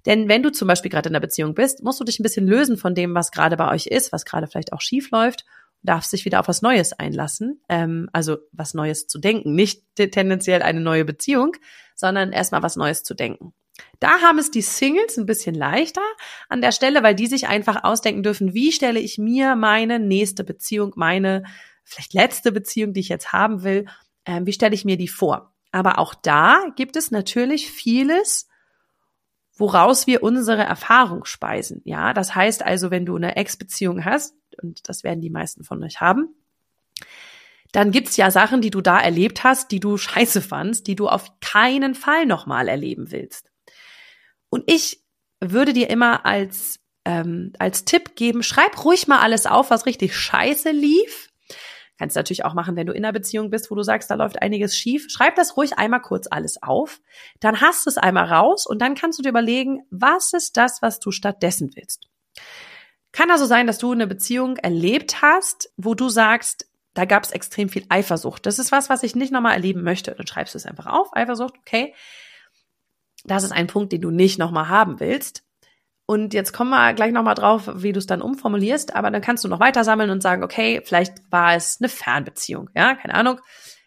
Denn 0.05 0.27
wenn 0.27 0.43
du 0.43 0.51
zum 0.51 0.67
Beispiel 0.67 0.91
gerade 0.91 1.07
in 1.07 1.15
einer 1.15 1.21
Beziehung 1.21 1.53
bist, 1.53 1.83
musst 1.83 2.01
du 2.01 2.03
dich 2.03 2.19
ein 2.19 2.23
bisschen 2.23 2.47
lösen 2.47 2.75
von 2.75 2.95
dem, 2.95 3.15
was 3.15 3.31
gerade 3.31 3.55
bei 3.55 3.71
euch 3.71 3.87
ist, 3.87 4.11
was 4.11 4.25
gerade 4.25 4.47
vielleicht 4.47 4.73
auch 4.73 4.81
schief 4.81 5.11
läuft 5.11 5.45
darfst 5.81 6.11
dich 6.11 6.25
wieder 6.25 6.41
auf 6.41 6.49
was 6.49 6.61
Neues 6.61 6.91
einlassen, 6.91 7.61
ähm, 7.69 8.09
also 8.11 8.35
was 8.51 8.73
Neues 8.73 9.07
zu 9.07 9.17
denken, 9.17 9.55
nicht 9.55 9.85
tendenziell 9.95 10.61
eine 10.61 10.81
neue 10.81 11.05
Beziehung, 11.05 11.53
sondern 11.95 12.33
erstmal 12.33 12.63
was 12.63 12.75
Neues 12.75 13.03
zu 13.03 13.13
denken. 13.13 13.53
Da 13.99 14.21
haben 14.21 14.39
es 14.39 14.51
die 14.51 14.61
Singles 14.61 15.17
ein 15.17 15.25
bisschen 15.25 15.55
leichter 15.55 16.01
an 16.47 16.61
der 16.61 16.71
Stelle, 16.71 17.03
weil 17.03 17.15
die 17.15 17.27
sich 17.27 17.47
einfach 17.47 17.83
ausdenken 17.83 18.23
dürfen, 18.23 18.53
wie 18.53 18.71
stelle 18.71 18.99
ich 18.99 19.17
mir 19.17 19.55
meine 19.55 19.99
nächste 19.99 20.43
Beziehung, 20.43 20.93
meine 20.95 21.43
vielleicht 21.83 22.13
letzte 22.13 22.51
Beziehung, 22.51 22.93
die 22.93 22.99
ich 22.99 23.09
jetzt 23.09 23.33
haben 23.33 23.63
will, 23.63 23.85
äh, 24.25 24.41
wie 24.43 24.53
stelle 24.53 24.75
ich 24.75 24.85
mir 24.85 24.97
die 24.97 25.07
vor? 25.07 25.53
Aber 25.71 25.99
auch 25.99 26.13
da 26.13 26.65
gibt 26.75 26.95
es 26.95 27.11
natürlich 27.11 27.69
vieles, 27.69 28.47
woraus 29.55 30.07
wir 30.07 30.23
unsere 30.23 30.63
Erfahrung 30.63 31.25
speisen. 31.25 31.81
Ja, 31.83 32.13
das 32.13 32.33
heißt 32.33 32.63
also, 32.63 32.91
wenn 32.91 33.05
du 33.05 33.15
eine 33.15 33.35
Ex-Beziehung 33.35 34.05
hast, 34.05 34.35
und 34.61 34.87
das 34.87 35.03
werden 35.03 35.21
die 35.21 35.29
meisten 35.29 35.63
von 35.63 35.83
euch 35.83 35.99
haben, 35.99 36.29
dann 37.71 37.91
gibt's 37.91 38.17
ja 38.17 38.31
Sachen, 38.31 38.61
die 38.61 38.71
du 38.71 38.81
da 38.81 38.99
erlebt 38.99 39.43
hast, 39.43 39.71
die 39.71 39.79
du 39.79 39.97
scheiße 39.97 40.41
fandst, 40.41 40.87
die 40.87 40.95
du 40.95 41.07
auf 41.07 41.39
keinen 41.39 41.93
Fall 41.93 42.25
nochmal 42.25 42.67
erleben 42.67 43.11
willst. 43.11 43.51
Und 44.49 44.63
ich 44.67 45.03
würde 45.39 45.73
dir 45.73 45.89
immer 45.89 46.25
als, 46.25 46.79
ähm, 47.05 47.53
als 47.59 47.85
Tipp 47.85 48.15
geben, 48.15 48.43
schreib 48.43 48.83
ruhig 48.83 49.07
mal 49.07 49.19
alles 49.19 49.45
auf, 49.45 49.69
was 49.69 49.85
richtig 49.85 50.15
scheiße 50.15 50.71
lief. 50.71 51.29
Kannst 51.97 52.15
natürlich 52.15 52.45
auch 52.45 52.53
machen, 52.53 52.77
wenn 52.77 52.87
du 52.87 52.93
in 52.93 53.03
einer 53.03 53.11
Beziehung 53.11 53.49
bist, 53.49 53.69
wo 53.69 53.75
du 53.75 53.83
sagst, 53.83 54.09
da 54.09 54.15
läuft 54.15 54.41
einiges 54.41 54.77
schief. 54.77 55.07
Schreib 55.09 55.35
das 55.35 55.57
ruhig 55.57 55.77
einmal 55.77 56.01
kurz 56.01 56.27
alles 56.31 56.63
auf. 56.63 57.01
Dann 57.41 57.59
hast 57.59 57.85
du 57.85 57.89
es 57.89 57.97
einmal 57.97 58.25
raus 58.25 58.65
und 58.65 58.81
dann 58.81 58.95
kannst 58.95 59.19
du 59.19 59.23
dir 59.23 59.29
überlegen, 59.29 59.81
was 59.89 60.31
ist 60.31 60.55
das, 60.55 60.81
was 60.81 60.99
du 60.99 61.11
stattdessen 61.11 61.71
willst. 61.75 62.07
Kann 63.11 63.31
also 63.31 63.45
sein, 63.45 63.67
dass 63.67 63.79
du 63.79 63.91
eine 63.91 64.07
Beziehung 64.07 64.55
erlebt 64.57 65.21
hast, 65.21 65.73
wo 65.75 65.93
du 65.93 66.07
sagst, 66.07 66.69
da 66.93 67.03
gab 67.03 67.23
es 67.23 67.31
extrem 67.31 67.67
viel 67.67 67.85
Eifersucht. 67.89 68.45
Das 68.45 68.59
ist 68.59 68.71
was, 68.71 68.89
was 68.89 69.03
ich 69.03 69.15
nicht 69.15 69.33
nochmal 69.33 69.53
erleben 69.53 69.83
möchte. 69.83 70.15
Dann 70.15 70.27
schreibst 70.27 70.53
du 70.53 70.57
es 70.57 70.65
einfach 70.65 70.85
auf, 70.85 71.09
Eifersucht, 71.13 71.55
okay 71.59 71.93
das 73.29 73.43
ist 73.43 73.51
ein 73.51 73.67
Punkt, 73.67 73.93
den 73.93 74.01
du 74.01 74.11
nicht 74.11 74.39
nochmal 74.39 74.69
haben 74.69 74.99
willst. 74.99 75.43
Und 76.05 76.33
jetzt 76.33 76.53
kommen 76.53 76.71
wir 76.71 76.93
gleich 76.93 77.11
nochmal 77.11 77.35
drauf, 77.35 77.69
wie 77.75 77.91
du 77.91 77.99
es 77.99 78.07
dann 78.07 78.23
umformulierst, 78.23 78.95
aber 78.95 79.11
dann 79.11 79.21
kannst 79.21 79.43
du 79.43 79.47
noch 79.47 79.59
weiter 79.59 79.83
sammeln 79.83 80.09
und 80.09 80.23
sagen, 80.23 80.43
okay, 80.43 80.81
vielleicht 80.83 81.13
war 81.29 81.53
es 81.53 81.77
eine 81.79 81.87
Fernbeziehung, 81.87 82.69
ja, 82.75 82.95
keine 82.95 83.13
Ahnung. 83.13 83.39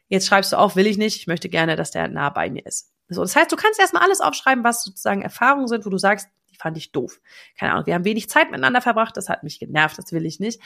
Jetzt 0.09 0.29
schreibst 0.29 0.53
du 0.53 0.57
auch, 0.57 0.77
will 0.77 0.87
ich 0.87 0.99
nicht, 0.99 1.17
ich 1.17 1.27
möchte 1.27 1.49
gerne, 1.49 1.75
dass 1.75 1.91
der 1.91 2.07
nah 2.07 2.31
bei 2.31 2.49
mir 2.49 2.65
ist. 2.65 2.93
So, 3.09 3.23
das 3.23 3.35
heißt, 3.35 3.51
du 3.51 3.57
kannst 3.57 3.81
erstmal 3.81 4.03
alles 4.03 4.21
aufschreiben, 4.21 4.63
was 4.63 4.85
sozusagen 4.85 5.23
Erfahrungen 5.23 5.67
sind, 5.67 5.85
wo 5.85 5.91
du 5.91 5.99
sagst, 5.99 6.29
die 6.51 6.57
fand 6.57 6.77
ich 6.77 6.93
doof. 6.93 7.21
Keine 7.59 7.73
Ahnung, 7.73 7.87
wir 7.87 7.95
haben 7.95 8.05
wenig 8.05 8.29
Zeit 8.29 8.53
miteinander 8.53 8.83
verbracht, 8.83 9.17
das 9.17 9.29
hat 9.29 9.43
mich 9.43 9.59
genervt, 9.59 9.99
das 9.99 10.13
will 10.13 10.25
ich 10.25 10.39
nicht. 10.39 10.61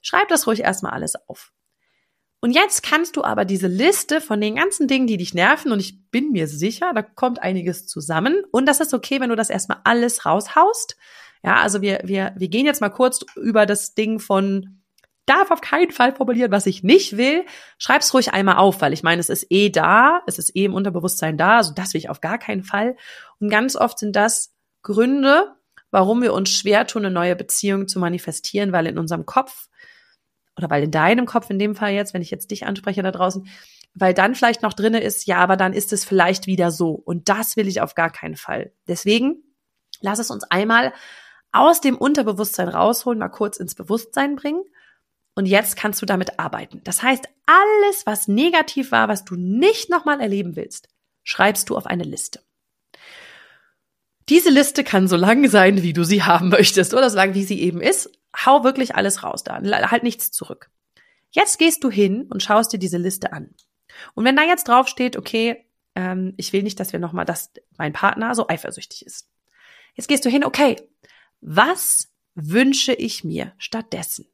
Schreib 0.00 0.28
das 0.28 0.46
ruhig 0.46 0.60
erstmal 0.60 0.92
alles 0.92 1.14
auf. 1.28 1.52
Und 2.44 2.50
jetzt 2.50 2.82
kannst 2.82 3.16
du 3.16 3.22
aber 3.22 3.44
diese 3.44 3.68
Liste 3.68 4.20
von 4.20 4.40
den 4.40 4.56
ganzen 4.56 4.88
Dingen, 4.88 5.06
die 5.06 5.16
dich 5.16 5.32
nerven, 5.32 5.70
und 5.70 5.78
ich 5.78 6.10
bin 6.10 6.32
mir 6.32 6.48
sicher, 6.48 6.92
da 6.92 7.00
kommt 7.00 7.40
einiges 7.40 7.86
zusammen. 7.86 8.42
Und 8.50 8.66
das 8.66 8.80
ist 8.80 8.92
okay, 8.92 9.20
wenn 9.20 9.30
du 9.30 9.36
das 9.36 9.48
erstmal 9.48 9.78
alles 9.84 10.26
raushaust. 10.26 10.96
Ja, 11.44 11.60
also 11.60 11.82
wir, 11.82 12.00
wir, 12.02 12.34
wir 12.36 12.48
gehen 12.48 12.66
jetzt 12.66 12.80
mal 12.80 12.88
kurz 12.88 13.24
über 13.36 13.64
das 13.64 13.94
Ding 13.94 14.18
von 14.18 14.82
darf 15.24 15.52
auf 15.52 15.60
keinen 15.60 15.92
Fall 15.92 16.16
formulieren, 16.16 16.50
was 16.50 16.66
ich 16.66 16.82
nicht 16.82 17.16
will. 17.16 17.44
Schreib's 17.78 18.12
ruhig 18.12 18.32
einmal 18.32 18.56
auf, 18.56 18.80
weil 18.80 18.92
ich 18.92 19.04
meine, 19.04 19.20
es 19.20 19.28
ist 19.28 19.46
eh 19.50 19.70
da, 19.70 20.22
es 20.26 20.38
ist 20.38 20.56
eh 20.56 20.64
im 20.64 20.74
Unterbewusstsein 20.74 21.38
da, 21.38 21.58
also 21.58 21.72
das 21.72 21.94
will 21.94 22.00
ich 22.00 22.10
auf 22.10 22.20
gar 22.20 22.38
keinen 22.38 22.64
Fall. 22.64 22.96
Und 23.38 23.50
ganz 23.50 23.76
oft 23.76 24.00
sind 24.00 24.16
das 24.16 24.52
Gründe, 24.82 25.54
warum 25.92 26.22
wir 26.22 26.34
uns 26.34 26.50
schwer 26.50 26.88
tun, 26.88 27.04
eine 27.04 27.14
neue 27.14 27.36
Beziehung 27.36 27.86
zu 27.86 28.00
manifestieren, 28.00 28.72
weil 28.72 28.88
in 28.88 28.98
unserem 28.98 29.26
Kopf 29.26 29.68
oder 30.56 30.70
weil 30.70 30.82
in 30.82 30.90
deinem 30.90 31.26
Kopf 31.26 31.50
in 31.50 31.58
dem 31.58 31.74
Fall 31.74 31.92
jetzt, 31.92 32.14
wenn 32.14 32.22
ich 32.22 32.30
jetzt 32.30 32.50
dich 32.50 32.66
anspreche 32.66 33.02
da 33.02 33.10
draußen, 33.10 33.46
weil 33.94 34.14
dann 34.14 34.34
vielleicht 34.34 34.62
noch 34.62 34.72
drinne 34.72 35.02
ist, 35.02 35.26
ja, 35.26 35.38
aber 35.38 35.56
dann 35.56 35.72
ist 35.72 35.92
es 35.92 36.04
vielleicht 36.04 36.46
wieder 36.46 36.70
so. 36.70 36.90
Und 36.92 37.28
das 37.28 37.56
will 37.56 37.68
ich 37.68 37.80
auf 37.80 37.94
gar 37.94 38.10
keinen 38.10 38.36
Fall. 38.36 38.72
Deswegen 38.88 39.42
lass 40.00 40.18
es 40.18 40.30
uns 40.30 40.44
einmal 40.44 40.92
aus 41.52 41.80
dem 41.80 41.96
Unterbewusstsein 41.96 42.68
rausholen, 42.68 43.18
mal 43.18 43.28
kurz 43.28 43.58
ins 43.58 43.74
Bewusstsein 43.74 44.36
bringen. 44.36 44.62
Und 45.34 45.46
jetzt 45.46 45.76
kannst 45.76 46.00
du 46.02 46.06
damit 46.06 46.38
arbeiten. 46.38 46.80
Das 46.84 47.02
heißt, 47.02 47.26
alles, 47.46 48.06
was 48.06 48.28
negativ 48.28 48.92
war, 48.92 49.08
was 49.08 49.24
du 49.24 49.34
nicht 49.36 49.90
nochmal 49.90 50.20
erleben 50.20 50.56
willst, 50.56 50.88
schreibst 51.24 51.70
du 51.70 51.76
auf 51.76 51.86
eine 51.86 52.04
Liste. 52.04 52.40
Diese 54.28 54.50
Liste 54.50 54.84
kann 54.84 55.08
so 55.08 55.16
lang 55.16 55.48
sein, 55.48 55.82
wie 55.82 55.92
du 55.92 56.04
sie 56.04 56.22
haben 56.22 56.48
möchtest 56.48 56.94
oder 56.94 57.10
so 57.10 57.16
lang, 57.16 57.34
wie 57.34 57.44
sie 57.44 57.60
eben 57.60 57.80
ist. 57.80 58.10
Hau 58.34 58.64
wirklich 58.64 58.94
alles 58.94 59.22
raus 59.22 59.44
da. 59.44 59.60
Halt 59.62 60.02
nichts 60.02 60.30
zurück. 60.30 60.70
Jetzt 61.30 61.58
gehst 61.58 61.82
du 61.84 61.90
hin 61.90 62.28
und 62.30 62.42
schaust 62.42 62.72
dir 62.72 62.78
diese 62.78 62.98
Liste 62.98 63.32
an. 63.32 63.54
Und 64.14 64.24
wenn 64.24 64.36
da 64.36 64.42
jetzt 64.42 64.68
drauf 64.68 64.88
steht, 64.88 65.16
okay, 65.16 65.66
ähm, 65.94 66.34
ich 66.36 66.52
will 66.52 66.62
nicht, 66.62 66.80
dass 66.80 66.92
wir 66.92 67.00
nochmal, 67.00 67.24
dass 67.24 67.52
mein 67.76 67.92
Partner 67.92 68.34
so 68.34 68.48
eifersüchtig 68.48 69.04
ist. 69.04 69.28
Jetzt 69.94 70.08
gehst 70.08 70.24
du 70.24 70.30
hin, 70.30 70.44
okay, 70.44 70.76
was 71.40 72.10
wünsche 72.34 72.94
ich 72.94 73.24
mir 73.24 73.52
stattdessen? 73.58 74.26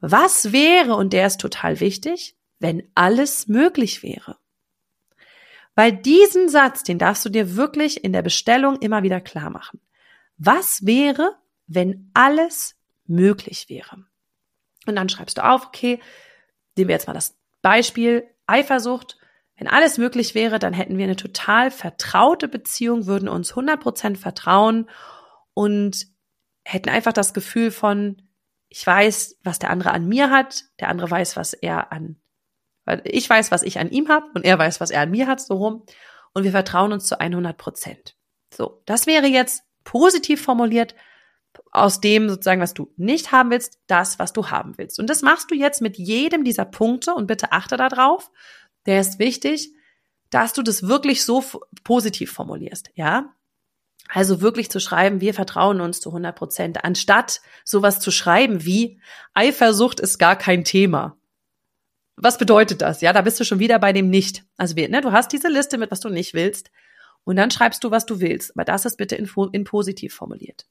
Was 0.00 0.52
wäre, 0.52 0.94
und 0.94 1.12
der 1.12 1.26
ist 1.26 1.40
total 1.40 1.80
wichtig, 1.80 2.36
wenn 2.58 2.88
alles 2.94 3.48
möglich 3.48 4.02
wäre? 4.02 4.38
Weil 5.74 5.92
diesen 5.92 6.48
Satz, 6.48 6.82
den 6.82 6.98
darfst 6.98 7.24
du 7.24 7.28
dir 7.28 7.56
wirklich 7.56 8.04
in 8.04 8.12
der 8.12 8.22
Bestellung 8.22 8.76
immer 8.76 9.02
wieder 9.02 9.20
klar 9.20 9.50
machen. 9.50 9.80
Was 10.36 10.86
wäre, 10.86 11.36
wenn 11.66 12.10
alles 12.14 12.76
möglich 13.10 13.68
wäre? 13.68 14.04
Und 14.86 14.96
dann 14.96 15.08
schreibst 15.08 15.38
du 15.38 15.44
auf, 15.44 15.66
okay, 15.66 16.00
nehmen 16.76 16.88
wir 16.88 16.94
jetzt 16.94 17.06
mal 17.06 17.12
das 17.12 17.38
Beispiel 17.62 18.24
Eifersucht. 18.46 19.18
Wenn 19.56 19.68
alles 19.68 19.98
möglich 19.98 20.34
wäre, 20.34 20.58
dann 20.58 20.72
hätten 20.72 20.96
wir 20.96 21.04
eine 21.04 21.16
total 21.16 21.70
vertraute 21.70 22.48
Beziehung, 22.48 23.06
würden 23.06 23.28
uns 23.28 23.52
100% 23.52 24.16
vertrauen 24.16 24.88
und 25.52 26.06
hätten 26.64 26.88
einfach 26.88 27.12
das 27.12 27.34
Gefühl 27.34 27.70
von, 27.70 28.22
ich 28.68 28.86
weiß, 28.86 29.38
was 29.42 29.58
der 29.58 29.70
andere 29.70 29.90
an 29.90 30.08
mir 30.08 30.30
hat, 30.30 30.64
der 30.78 30.88
andere 30.88 31.10
weiß, 31.10 31.36
was 31.36 31.52
er 31.52 31.92
an, 31.92 32.16
ich 33.04 33.28
weiß, 33.28 33.50
was 33.50 33.62
ich 33.62 33.78
an 33.78 33.90
ihm 33.90 34.08
habe 34.08 34.26
und 34.34 34.44
er 34.44 34.58
weiß, 34.58 34.80
was 34.80 34.90
er 34.90 35.02
an 35.02 35.10
mir 35.10 35.26
hat, 35.26 35.40
so 35.40 35.54
rum. 35.54 35.84
Und 36.32 36.44
wir 36.44 36.52
vertrauen 36.52 36.92
uns 36.92 37.06
zu 37.06 37.20
100 37.20 37.56
Prozent. 37.58 38.16
So, 38.54 38.82
das 38.86 39.06
wäre 39.06 39.26
jetzt 39.26 39.64
positiv 39.84 40.42
formuliert 40.42 40.94
aus 41.72 42.00
dem 42.00 42.28
sozusagen, 42.28 42.60
was 42.60 42.74
du 42.74 42.92
nicht 42.96 43.32
haben 43.32 43.50
willst, 43.50 43.78
das, 43.86 44.18
was 44.18 44.32
du 44.32 44.48
haben 44.50 44.76
willst. 44.78 44.98
Und 44.98 45.08
das 45.08 45.22
machst 45.22 45.50
du 45.50 45.54
jetzt 45.54 45.80
mit 45.80 45.98
jedem 45.98 46.44
dieser 46.44 46.64
Punkte 46.64 47.14
und 47.14 47.26
bitte 47.26 47.52
achte 47.52 47.76
darauf. 47.76 48.30
Der 48.86 49.00
ist 49.00 49.18
wichtig, 49.18 49.72
dass 50.30 50.52
du 50.52 50.62
das 50.62 50.86
wirklich 50.86 51.24
so 51.24 51.44
positiv 51.84 52.32
formulierst, 52.32 52.90
ja? 52.94 53.34
Also 54.08 54.40
wirklich 54.40 54.70
zu 54.70 54.80
schreiben, 54.80 55.20
wir 55.20 55.34
vertrauen 55.34 55.80
uns 55.80 56.00
zu 56.00 56.08
100 56.10 56.34
Prozent, 56.34 56.84
anstatt 56.84 57.40
sowas 57.64 58.00
zu 58.00 58.10
schreiben 58.10 58.64
wie 58.64 59.00
Eifersucht 59.34 60.00
ist 60.00 60.18
gar 60.18 60.36
kein 60.36 60.64
Thema. 60.64 61.16
Was 62.16 62.36
bedeutet 62.36 62.82
das? 62.82 63.00
Ja, 63.02 63.12
da 63.12 63.22
bist 63.22 63.38
du 63.38 63.44
schon 63.44 63.60
wieder 63.60 63.78
bei 63.78 63.92
dem 63.92 64.10
Nicht. 64.10 64.44
Also 64.56 64.74
ne, 64.74 65.00
du 65.00 65.12
hast 65.12 65.32
diese 65.32 65.48
Liste 65.48 65.78
mit, 65.78 65.90
was 65.90 66.00
du 66.00 66.08
nicht 66.08 66.34
willst, 66.34 66.70
und 67.24 67.36
dann 67.36 67.50
schreibst 67.50 67.84
du, 67.84 67.90
was 67.90 68.06
du 68.06 68.20
willst. 68.20 68.56
Aber 68.56 68.64
das 68.64 68.84
ist 68.84 68.96
bitte 68.96 69.14
in, 69.14 69.30
in 69.52 69.64
positiv 69.64 70.14
formuliert. 70.14 70.66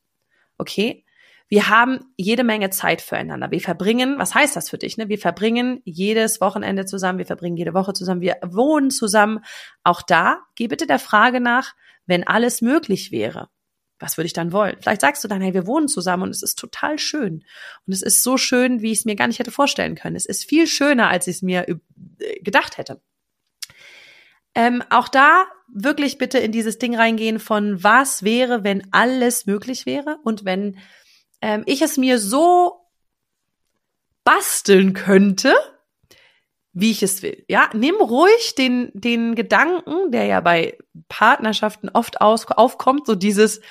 Okay? 0.60 1.04
Wir 1.48 1.68
haben 1.68 2.14
jede 2.16 2.44
Menge 2.44 2.70
Zeit 2.70 3.02
füreinander. 3.02 3.50
Wir 3.50 3.60
verbringen, 3.60 4.20
was 4.20 4.36
heißt 4.36 4.56
das 4.56 4.70
für 4.70 4.78
dich? 4.78 4.98
Ne? 4.98 5.10
Wir 5.10 5.18
verbringen 5.18 5.82
jedes 5.84 6.42
Wochenende 6.42 6.86
zusammen, 6.86 7.18
wir 7.18 7.26
verbringen 7.26 7.58
jede 7.58 7.74
Woche 7.74 7.94
zusammen, 7.94 8.22
wir 8.22 8.38
wohnen 8.44 8.92
zusammen. 8.92 9.40
Auch 9.84 10.04
da, 10.04 10.44
geh 10.54 10.68
bitte 10.68 10.86
der 10.86 11.00
Frage 11.00 11.42
nach, 11.42 11.74
wenn 12.06 12.26
alles 12.26 12.62
möglich 12.62 13.12
wäre. 13.12 13.50
Was 13.98 14.16
würde 14.16 14.28
ich 14.28 14.34
dann 14.34 14.54
wollen? 14.54 14.78
Vielleicht 14.80 15.02
sagst 15.02 15.24
du 15.24 15.28
dann, 15.28 15.42
hey, 15.42 15.56
wir 15.56 15.66
wohnen 15.66 15.88
zusammen 15.88 16.24
und 16.24 16.30
es 16.30 16.44
ist 16.44 16.58
total 16.58 17.00
schön. 17.00 17.44
Und 17.86 17.94
es 17.94 18.04
ist 18.04 18.22
so 18.22 18.38
schön, 18.38 18.82
wie 18.82 18.92
ich 18.92 19.00
es 19.00 19.06
mir 19.06 19.16
gar 19.16 19.28
nicht 19.28 19.40
hätte 19.40 19.52
vorstellen 19.52 19.96
können. 19.96 20.16
Es 20.16 20.28
ist 20.28 20.46
viel 20.46 20.68
schöner, 20.68 21.10
als 21.10 21.28
ich 21.28 21.38
es 21.38 21.42
mir 21.42 21.68
äh, 21.68 22.40
gedacht 22.42 22.78
hätte. 22.78 23.02
Ähm, 24.56 24.84
auch 24.90 25.08
da 25.08 25.46
wirklich 25.74 26.18
bitte 26.18 26.40
in 26.40 26.52
dieses 26.52 26.80
Ding 26.80 26.96
reingehen 26.96 27.40
von 27.40 27.84
was 27.84 28.24
wäre, 28.24 28.64
wenn 28.64 28.88
alles 28.92 29.46
möglich 29.46 29.86
wäre 29.86 30.18
und 30.24 30.46
wenn 30.46 30.78
ähm, 31.42 31.64
ich 31.66 31.82
es 31.82 31.98
mir 31.98 32.20
so 32.20 32.80
basteln 34.24 34.94
könnte, 34.94 35.54
wie 36.74 36.92
ich 36.92 37.04
es 37.04 37.22
will. 37.22 37.44
Ja, 37.48 37.70
nimm 37.74 37.96
ruhig 37.96 38.56
den, 38.56 38.92
den 38.94 39.36
Gedanken, 39.36 40.12
der 40.12 40.26
ja 40.26 40.40
bei 40.40 40.78
Partnerschaften 41.08 41.90
oft 41.90 42.22
aus, 42.22 42.48
aufkommt, 42.48 43.06
so 43.06 43.16
dieses, 43.16 43.62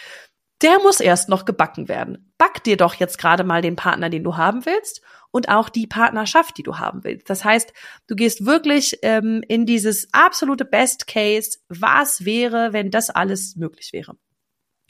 der 0.62 0.78
muss 0.80 1.00
erst 1.00 1.28
noch 1.28 1.44
gebacken 1.44 1.88
werden. 1.88 2.32
Back 2.38 2.64
dir 2.64 2.76
doch 2.76 2.94
jetzt 2.94 3.18
gerade 3.18 3.44
mal 3.44 3.62
den 3.62 3.76
Partner, 3.76 4.10
den 4.10 4.24
du 4.24 4.36
haben 4.36 4.66
willst 4.66 5.02
und 5.30 5.48
auch 5.48 5.68
die 5.68 5.86
Partnerschaft, 5.86 6.56
die 6.58 6.62
du 6.62 6.78
haben 6.78 7.04
willst. 7.04 7.28
Das 7.28 7.44
heißt, 7.44 7.72
du 8.06 8.16
gehst 8.16 8.46
wirklich 8.46 8.98
ähm, 9.02 9.42
in 9.46 9.66
dieses 9.66 10.08
absolute 10.12 10.64
Best 10.64 11.06
Case, 11.06 11.58
was 11.68 12.24
wäre, 12.24 12.72
wenn 12.72 12.90
das 12.90 13.10
alles 13.10 13.56
möglich 13.56 13.92
wäre. 13.92 14.16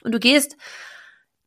Und 0.02 0.12
du 0.12 0.20
gehst 0.20 0.56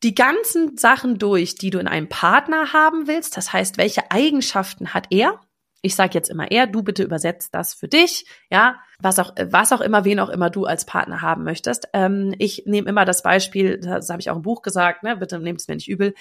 die 0.03 0.15
ganzen 0.15 0.77
Sachen 0.77 1.19
durch, 1.19 1.55
die 1.55 1.69
du 1.69 1.79
in 1.79 1.88
einem 1.88 2.10
Partner 2.10 2.74
haben 2.74 3.07
willst. 3.07 3.38
Das 3.38 3.53
heißt, 3.53 3.77
welche 3.77 4.12
Eigenschaften 4.12 4.93
hat 4.93 5.07
er? 5.12 5.39
Ich 5.82 5.96
sage 5.96 6.12
jetzt 6.14 6.30
immer 6.30 6.52
er, 6.52 6.68
du 6.68 6.84
bitte 6.84 7.04
übersetzt 7.04 7.56
das 7.56 7.74
für 7.74 7.88
dich, 7.88 8.26
ja, 8.52 8.80
was 9.00 9.18
auch, 9.18 9.34
was 9.50 9.72
auch 9.72 9.82
immer, 9.82 10.06
wen 10.06 10.20
auch 10.20 10.30
immer 10.30 10.50
du 10.50 10.66
als 10.66 10.86
Partner 10.86 11.22
haben 11.22 11.44
möchtest. 11.44 11.88
Ähm, 11.94 12.36
ich 12.38 12.64
nehme 12.68 12.88
immer 12.88 13.04
das 13.04 13.24
Beispiel, 13.24 13.80
das 13.80 14.10
habe 14.10 14.22
ich 14.22 14.30
auch 14.30 14.36
im 14.36 14.44
Buch 14.44 14.62
gesagt, 14.62 15.04
ne, 15.04 15.18
bitte 15.18 15.40
nehmt 15.40 15.60
es 15.60 15.68
mir 15.68 15.76
nicht 15.76 15.90
übel, 15.90 16.14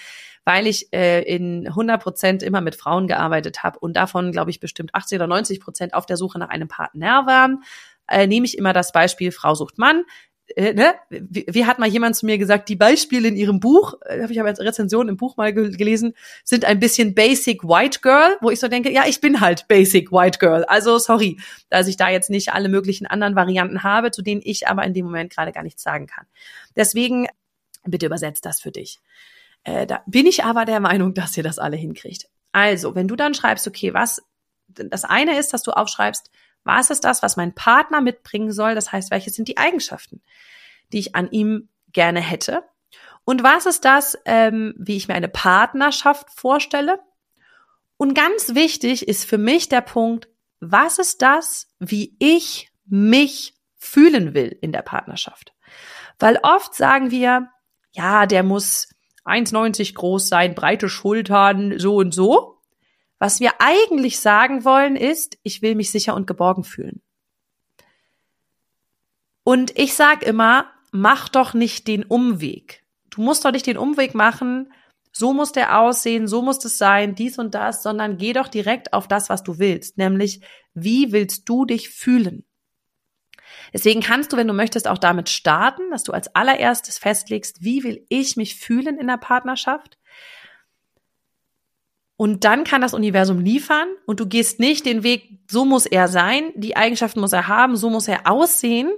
weil 0.45 0.65
ich 0.65 0.91
äh, 0.93 1.21
in 1.21 1.67
100 1.67 2.01
Prozent 2.01 2.43
immer 2.43 2.61
mit 2.61 2.75
Frauen 2.75 3.07
gearbeitet 3.07 3.61
habe 3.61 3.77
und 3.79 3.95
davon, 3.95 4.31
glaube 4.31 4.49
ich, 4.49 4.59
bestimmt 4.59 4.95
80 4.95 5.17
oder 5.17 5.27
90 5.27 5.59
Prozent 5.59 5.93
auf 5.93 6.05
der 6.05 6.17
Suche 6.17 6.39
nach 6.39 6.49
einem 6.49 6.67
Partner 6.67 7.27
waren, 7.27 7.63
äh, 8.07 8.27
nehme 8.27 8.45
ich 8.45 8.57
immer 8.57 8.73
das 8.73 8.91
Beispiel 8.91 9.31
Frau 9.31 9.53
sucht 9.55 9.77
Mann 9.77 10.03
ne? 10.57 10.95
wie, 11.09 11.45
wie 11.47 11.65
hat 11.65 11.79
mal 11.79 11.87
jemand 11.87 12.15
zu 12.15 12.25
mir 12.25 12.37
gesagt, 12.37 12.69
die 12.69 12.75
Beispiele 12.75 13.27
in 13.27 13.35
ihrem 13.35 13.59
Buch, 13.59 13.95
äh, 14.05 14.21
habe 14.21 14.31
ich 14.31 14.39
aber 14.39 14.49
als 14.49 14.59
Rezension 14.59 15.09
im 15.09 15.17
Buch 15.17 15.37
mal 15.37 15.53
ge 15.53 15.71
gelesen, 15.71 16.13
sind 16.43 16.65
ein 16.65 16.79
bisschen 16.79 17.13
Basic 17.13 17.63
White 17.63 17.99
Girl, 18.01 18.37
wo 18.41 18.49
ich 18.49 18.59
so 18.59 18.67
denke, 18.67 18.91
ja, 18.91 19.05
ich 19.07 19.21
bin 19.21 19.41
halt 19.41 19.67
Basic 19.67 20.11
White 20.11 20.39
Girl. 20.39 20.63
Also 20.65 20.97
sorry, 20.97 21.37
dass 21.69 21.87
ich 21.87 21.97
da 21.97 22.09
jetzt 22.09 22.29
nicht 22.29 22.53
alle 22.53 22.69
möglichen 22.69 23.07
anderen 23.07 23.35
Varianten 23.35 23.83
habe, 23.83 24.11
zu 24.11 24.21
denen 24.21 24.41
ich 24.43 24.67
aber 24.67 24.83
in 24.83 24.93
dem 24.93 25.05
Moment 25.05 25.33
gerade 25.33 25.51
gar 25.51 25.63
nichts 25.63 25.83
sagen 25.83 26.07
kann. 26.07 26.25
Deswegen 26.75 27.27
bitte 27.83 28.05
übersetzt 28.05 28.45
das 28.45 28.61
für 28.61 28.71
dich. 28.71 28.99
Äh, 29.63 29.85
da 29.85 30.01
bin 30.05 30.25
ich 30.25 30.43
aber 30.43 30.65
der 30.65 30.79
Meinung, 30.79 31.13
dass 31.13 31.37
ihr 31.37 31.43
das 31.43 31.59
alle 31.59 31.77
hinkriegt. 31.77 32.27
Also, 32.51 32.95
wenn 32.95 33.07
du 33.07 33.15
dann 33.15 33.33
schreibst, 33.33 33.67
okay, 33.67 33.93
was, 33.93 34.21
das 34.67 35.05
eine 35.05 35.37
ist, 35.37 35.53
dass 35.53 35.63
du 35.63 35.71
aufschreibst, 35.71 36.31
was 36.63 36.89
ist 36.89 37.03
das, 37.03 37.23
was 37.23 37.37
mein 37.37 37.53
Partner 37.53 38.01
mitbringen 38.01 38.51
soll? 38.51 38.75
Das 38.75 38.91
heißt, 38.91 39.11
welche 39.11 39.31
sind 39.31 39.47
die 39.47 39.57
Eigenschaften, 39.57 40.21
die 40.93 40.99
ich 40.99 41.15
an 41.15 41.31
ihm 41.31 41.69
gerne 41.91 42.19
hätte? 42.19 42.63
Und 43.23 43.43
was 43.43 43.65
ist 43.65 43.85
das, 43.85 44.17
ähm, 44.25 44.73
wie 44.77 44.97
ich 44.97 45.07
mir 45.07 45.15
eine 45.15 45.27
Partnerschaft 45.27 46.29
vorstelle? 46.31 46.99
Und 47.97 48.15
ganz 48.15 48.55
wichtig 48.55 49.07
ist 49.07 49.25
für 49.25 49.37
mich 49.37 49.69
der 49.69 49.81
Punkt, 49.81 50.27
was 50.59 50.99
ist 50.99 51.21
das, 51.21 51.67
wie 51.79 52.15
ich 52.19 52.71
mich 52.85 53.55
fühlen 53.77 54.33
will 54.33 54.57
in 54.61 54.71
der 54.71 54.81
Partnerschaft? 54.81 55.53
Weil 56.19 56.39
oft 56.43 56.75
sagen 56.75 57.11
wir, 57.11 57.49
ja, 57.91 58.25
der 58.25 58.43
muss 58.43 58.89
1,90 59.25 59.93
groß 59.95 60.27
sein, 60.27 60.55
breite 60.55 60.89
Schultern, 60.89 61.77
so 61.77 61.95
und 61.97 62.13
so. 62.13 62.50
Was 63.21 63.39
wir 63.39 63.51
eigentlich 63.59 64.19
sagen 64.19 64.65
wollen 64.65 64.95
ist, 64.95 65.37
ich 65.43 65.61
will 65.61 65.75
mich 65.75 65.91
sicher 65.91 66.15
und 66.15 66.25
geborgen 66.25 66.63
fühlen. 66.63 67.03
Und 69.43 69.77
ich 69.77 69.93
sag 69.93 70.23
immer, 70.23 70.71
mach 70.91 71.29
doch 71.29 71.53
nicht 71.53 71.87
den 71.87 72.03
Umweg. 72.03 72.83
Du 73.11 73.21
musst 73.21 73.45
doch 73.45 73.51
nicht 73.51 73.67
den 73.67 73.77
Umweg 73.77 74.15
machen, 74.15 74.73
so 75.11 75.33
muss 75.33 75.51
der 75.51 75.77
aussehen, 75.77 76.27
so 76.27 76.41
muss 76.41 76.65
es 76.65 76.79
sein, 76.79 77.13
dies 77.13 77.37
und 77.37 77.53
das, 77.53 77.83
sondern 77.83 78.17
geh 78.17 78.33
doch 78.33 78.47
direkt 78.47 78.91
auf 78.91 79.07
das, 79.07 79.29
was 79.29 79.43
du 79.43 79.59
willst, 79.59 79.99
nämlich 79.99 80.41
wie 80.73 81.11
willst 81.11 81.47
du 81.47 81.65
dich 81.65 81.89
fühlen? 81.89 82.43
Deswegen 83.71 84.01
kannst 84.01 84.33
du, 84.33 84.37
wenn 84.37 84.47
du 84.47 84.53
möchtest, 84.55 84.87
auch 84.87 84.97
damit 84.97 85.29
starten, 85.29 85.91
dass 85.91 86.01
du 86.01 86.11
als 86.11 86.33
allererstes 86.33 86.97
festlegst, 86.97 87.63
wie 87.63 87.83
will 87.83 88.03
ich 88.09 88.35
mich 88.35 88.55
fühlen 88.55 88.97
in 88.97 89.05
der 89.05 89.17
Partnerschaft? 89.17 89.99
Und 92.21 92.43
dann 92.43 92.65
kann 92.65 92.81
das 92.81 92.93
Universum 92.93 93.39
liefern 93.39 93.87
und 94.05 94.19
du 94.19 94.27
gehst 94.27 94.59
nicht 94.59 94.85
den 94.85 95.01
Weg, 95.01 95.39
so 95.49 95.65
muss 95.65 95.87
er 95.87 96.07
sein, 96.07 96.51
die 96.53 96.77
Eigenschaften 96.77 97.19
muss 97.19 97.33
er 97.33 97.47
haben, 97.47 97.75
so 97.75 97.89
muss 97.89 98.07
er 98.07 98.29
aussehen. 98.29 98.91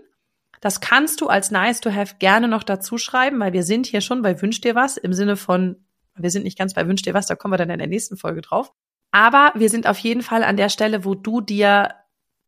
Das 0.60 0.82
kannst 0.82 1.22
du 1.22 1.28
als 1.28 1.50
nice 1.50 1.80
to 1.80 1.90
have 1.90 2.16
gerne 2.20 2.50
noch 2.50 2.64
dazu 2.64 2.98
schreiben, 2.98 3.40
weil 3.40 3.54
wir 3.54 3.64
sind 3.64 3.86
hier 3.86 4.02
schon 4.02 4.24
bei 4.24 4.42
Wünsch 4.42 4.60
dir 4.60 4.76
was 4.76 4.98
im 4.98 5.14
Sinne 5.14 5.38
von, 5.38 5.86
wir 6.18 6.32
sind 6.32 6.44
nicht 6.44 6.58
ganz 6.58 6.74
bei 6.74 6.86
Wünsch 6.86 7.04
dir 7.04 7.14
was, 7.14 7.28
da 7.28 7.36
kommen 7.36 7.54
wir 7.54 7.58
dann 7.58 7.70
in 7.70 7.80
der 7.80 7.88
nächsten 7.88 8.18
Folge 8.18 8.42
drauf. 8.42 8.74
Aber 9.12 9.54
wir 9.56 9.70
sind 9.70 9.88
auf 9.88 10.00
jeden 10.00 10.22
Fall 10.22 10.44
an 10.44 10.58
der 10.58 10.68
Stelle, 10.68 11.06
wo 11.06 11.16
du 11.16 11.40
dir 11.40 11.94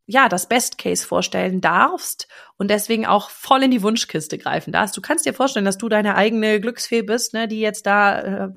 ja, 0.06 0.28
das 0.28 0.46
Best 0.46 0.78
Case 0.78 1.04
vorstellen 1.04 1.60
darfst 1.60 2.28
und 2.58 2.70
deswegen 2.70 3.06
auch 3.06 3.30
voll 3.30 3.64
in 3.64 3.72
die 3.72 3.82
Wunschkiste 3.82 4.38
greifen 4.38 4.72
darfst. 4.72 4.96
Du 4.96 5.00
kannst 5.00 5.26
dir 5.26 5.34
vorstellen, 5.34 5.64
dass 5.64 5.78
du 5.78 5.88
deine 5.88 6.14
eigene 6.14 6.60
Glücksfee 6.60 7.02
bist, 7.02 7.34
ne, 7.34 7.48
die 7.48 7.58
jetzt 7.60 7.86
da 7.86 8.20
äh, 8.20 8.48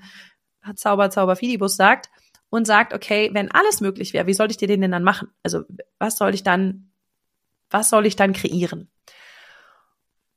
Zauber, 0.76 1.10
Zauber, 1.10 1.36
Fidibus 1.36 1.76
sagt 1.76 2.10
und 2.50 2.66
sagt, 2.66 2.94
okay, 2.94 3.30
wenn 3.34 3.52
alles 3.52 3.82
möglich 3.82 4.14
wäre, 4.14 4.28
wie 4.28 4.34
soll 4.34 4.52
ich 4.52 4.58
dir 4.58 4.68
den 4.68 4.82
denn 4.82 4.92
dann 4.92 5.04
machen? 5.04 5.30
Also, 5.44 5.64
was 6.00 6.18
soll 6.18 6.34
ich 6.34 6.44
dann, 6.44 6.92
was 7.70 7.90
soll 7.90 8.06
ich 8.06 8.16
dann 8.16 8.34
kreieren? 8.34 8.90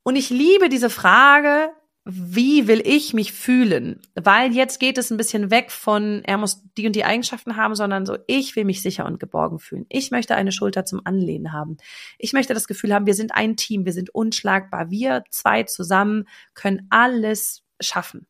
Und 0.03 0.17
ich 0.17 0.31
liebe 0.31 0.69
diese 0.69 0.91
Frage, 0.91 1.71
wie 2.05 2.67
will 2.67 2.83
ich 2.85 3.15
mich 3.15 3.33
fühlen? 3.33 4.01
Weil 4.17 4.53
jetzt 4.53 4.81
geht 4.81 4.99
es 4.99 5.11
ein 5.11 5.17
bisschen 5.17 5.53
weg 5.53 5.71
von, 5.71 6.23
er 6.25 6.37
muss 6.37 6.65
die 6.77 6.87
und 6.87 6.97
die 6.97 7.05
Eigenschaften 7.05 7.57
haben, 7.57 7.77
sondern 7.77 8.07
so, 8.07 8.19
ich 8.27 8.57
will 8.57 8.65
mich 8.65 8.83
sicher 8.83 9.07
und 9.07 9.21
geborgen 9.21 9.61
fühlen. 9.61 9.87
Ich 9.89 10.11
möchte 10.11 10.35
eine 10.35 10.51
Schulter 10.51 10.85
zum 10.85 11.01
Anlehnen 11.05 11.53
haben. 11.53 11.77
Ich 12.19 12.33
möchte 12.33 12.55
das 12.55 12.67
Gefühl 12.67 12.93
haben, 12.93 13.07
wir 13.07 13.15
sind 13.15 13.33
ein 13.33 13.57
Team, 13.57 13.85
wir 13.85 13.93
sind 13.93 14.13
unschlagbar. 14.13 14.91
Wir 14.91 15.23
zwei 15.31 15.63
zusammen 15.63 16.27
können 16.55 16.89
alles 16.91 17.63
schaffen. 17.81 18.27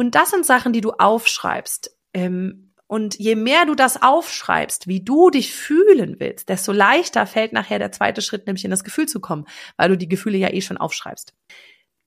Und 0.00 0.14
das 0.14 0.30
sind 0.30 0.46
Sachen, 0.46 0.72
die 0.72 0.80
du 0.80 0.92
aufschreibst. 0.92 1.94
Ähm, 2.14 2.72
und 2.86 3.18
je 3.18 3.34
mehr 3.34 3.66
du 3.66 3.74
das 3.74 4.00
aufschreibst, 4.00 4.88
wie 4.88 5.04
du 5.04 5.28
dich 5.28 5.52
fühlen 5.52 6.16
willst, 6.18 6.48
desto 6.48 6.72
leichter 6.72 7.26
fällt 7.26 7.52
nachher 7.52 7.78
der 7.78 7.92
zweite 7.92 8.22
Schritt, 8.22 8.46
nämlich 8.46 8.64
in 8.64 8.70
das 8.70 8.82
Gefühl 8.82 9.04
zu 9.04 9.20
kommen, 9.20 9.46
weil 9.76 9.90
du 9.90 9.98
die 9.98 10.08
Gefühle 10.08 10.38
ja 10.38 10.50
eh 10.50 10.62
schon 10.62 10.78
aufschreibst 10.78 11.34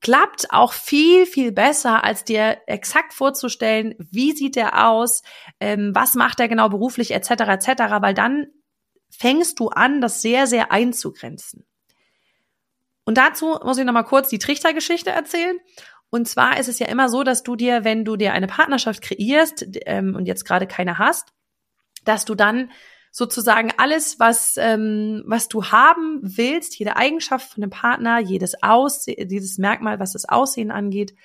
klappt 0.01 0.51
auch 0.51 0.73
viel, 0.73 1.25
viel 1.25 1.53
besser, 1.53 2.03
als 2.03 2.25
dir 2.25 2.57
exakt 2.67 3.13
vorzustellen, 3.13 3.95
wie 3.99 4.33
sieht 4.33 4.57
der 4.57 4.89
aus, 4.89 5.21
ähm, 5.61 5.91
was 5.93 6.15
macht 6.15 6.41
er 6.41 6.49
genau 6.49 6.67
beruflich, 6.67 7.11
etc., 7.11 7.29
etc., 7.29 7.67
weil 8.01 8.13
dann 8.13 8.47
fängst 9.09 9.61
du 9.61 9.69
an, 9.69 10.01
das 10.01 10.21
sehr, 10.21 10.45
sehr 10.45 10.73
einzugrenzen. 10.73 11.65
Und 13.05 13.17
dazu 13.17 13.59
muss 13.63 13.77
ich 13.77 13.85
nochmal 13.85 14.05
kurz 14.05 14.29
die 14.29 14.39
Trichtergeschichte 14.39 15.09
erzählen. 15.09 15.57
Und 16.13 16.27
zwar 16.27 16.59
ist 16.59 16.69
es 16.69 16.77
ja 16.77 16.85
immer 16.85 17.09
so, 17.09 17.23
dass 17.23 17.41
du 17.41 17.55
dir, 17.55 17.85
wenn 17.85 18.05
du 18.05 18.17
dir 18.17 18.33
eine 18.33 18.45
Partnerschaft 18.45 19.01
kreierst 19.01 19.65
ähm, 19.87 20.13
und 20.15 20.27
jetzt 20.27 20.45
gerade 20.45 20.67
keine 20.67 20.99
hast, 20.99 21.29
dass 22.05 22.23
du 22.23 22.35
dann 22.35 22.69
sozusagen 23.09 23.71
alles, 23.77 24.19
was, 24.19 24.53
ähm, 24.57 25.23
was 25.25 25.47
du 25.47 25.65
haben 25.65 26.19
willst, 26.21 26.77
jede 26.77 26.97
Eigenschaft 26.97 27.51
von 27.51 27.61
dem 27.61 27.71
Partner, 27.71 28.19
jedes 28.19 28.61
Aussehen, 28.61 29.27
dieses 29.27 29.57
Merkmal, 29.57 29.99
was 29.99 30.13
das 30.13 30.29
Aussehen 30.29 30.69
angeht, 30.69 31.15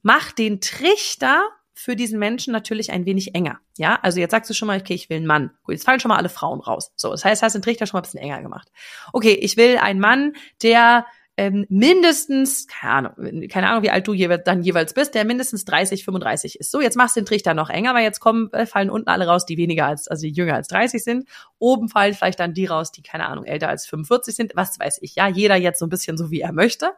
macht 0.00 0.38
den 0.38 0.62
Trichter 0.62 1.42
für 1.74 1.94
diesen 1.94 2.18
Menschen 2.18 2.54
natürlich 2.54 2.92
ein 2.92 3.04
wenig 3.04 3.34
enger. 3.34 3.60
Ja, 3.76 3.98
also 4.00 4.20
jetzt 4.20 4.30
sagst 4.30 4.48
du 4.48 4.54
schon 4.54 4.68
mal, 4.68 4.80
okay, 4.80 4.94
ich 4.94 5.10
will 5.10 5.18
einen 5.18 5.26
Mann. 5.26 5.50
Gut, 5.64 5.74
jetzt 5.74 5.84
fallen 5.84 6.00
schon 6.00 6.08
mal 6.08 6.16
alle 6.16 6.30
Frauen 6.30 6.60
raus. 6.60 6.92
So, 6.96 7.10
das 7.10 7.26
heißt, 7.26 7.42
hast 7.42 7.56
den 7.56 7.62
Trichter 7.62 7.84
schon 7.84 7.98
mal 7.98 8.00
ein 8.00 8.04
bisschen 8.04 8.20
enger 8.20 8.40
gemacht. 8.40 8.72
Okay, 9.12 9.34
ich 9.34 9.58
will 9.58 9.76
einen 9.76 10.00
Mann, 10.00 10.32
der 10.62 11.04
ähm, 11.40 11.64
mindestens, 11.70 12.66
keine 12.66 13.14
Ahnung, 13.16 13.48
keine 13.48 13.70
Ahnung, 13.70 13.82
wie 13.82 13.88
alt 13.88 14.06
du 14.06 14.12
jeweils, 14.12 14.44
dann 14.44 14.62
jeweils 14.62 14.92
bist, 14.92 15.14
der 15.14 15.24
mindestens 15.24 15.64
30, 15.64 16.04
35 16.04 16.60
ist. 16.60 16.70
So, 16.70 16.82
jetzt 16.82 16.98
machst 16.98 17.16
du 17.16 17.20
den 17.20 17.24
Trichter 17.24 17.54
noch 17.54 17.70
enger, 17.70 17.94
weil 17.94 18.02
jetzt 18.02 18.20
kommen, 18.20 18.52
äh, 18.52 18.66
fallen 18.66 18.90
unten 18.90 19.08
alle 19.08 19.26
raus, 19.26 19.46
die 19.46 19.56
weniger 19.56 19.86
als, 19.86 20.06
also 20.06 20.26
jünger 20.26 20.52
als 20.52 20.68
30 20.68 21.02
sind. 21.02 21.26
Oben 21.58 21.88
fallen 21.88 22.12
vielleicht 22.12 22.40
dann 22.40 22.52
die 22.52 22.66
raus, 22.66 22.92
die, 22.92 23.00
keine 23.00 23.24
Ahnung, 23.26 23.46
älter 23.46 23.70
als 23.70 23.86
45 23.86 24.36
sind. 24.36 24.52
Was 24.54 24.78
weiß 24.78 24.98
ich, 25.00 25.14
ja, 25.14 25.28
jeder 25.28 25.56
jetzt 25.56 25.78
so 25.78 25.86
ein 25.86 25.88
bisschen 25.88 26.18
so, 26.18 26.30
wie 26.30 26.42
er 26.42 26.52
möchte. 26.52 26.90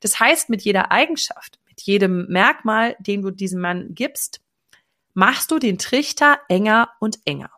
Das 0.00 0.20
heißt, 0.20 0.50
mit 0.50 0.60
jeder 0.60 0.92
Eigenschaft, 0.92 1.58
mit 1.66 1.80
jedem 1.80 2.26
Merkmal, 2.28 2.96
den 2.98 3.22
du 3.22 3.30
diesem 3.30 3.62
Mann 3.62 3.94
gibst, 3.94 4.42
machst 5.14 5.50
du 5.50 5.58
den 5.58 5.78
Trichter 5.78 6.38
enger 6.50 6.90
und 7.00 7.18
enger. 7.24 7.50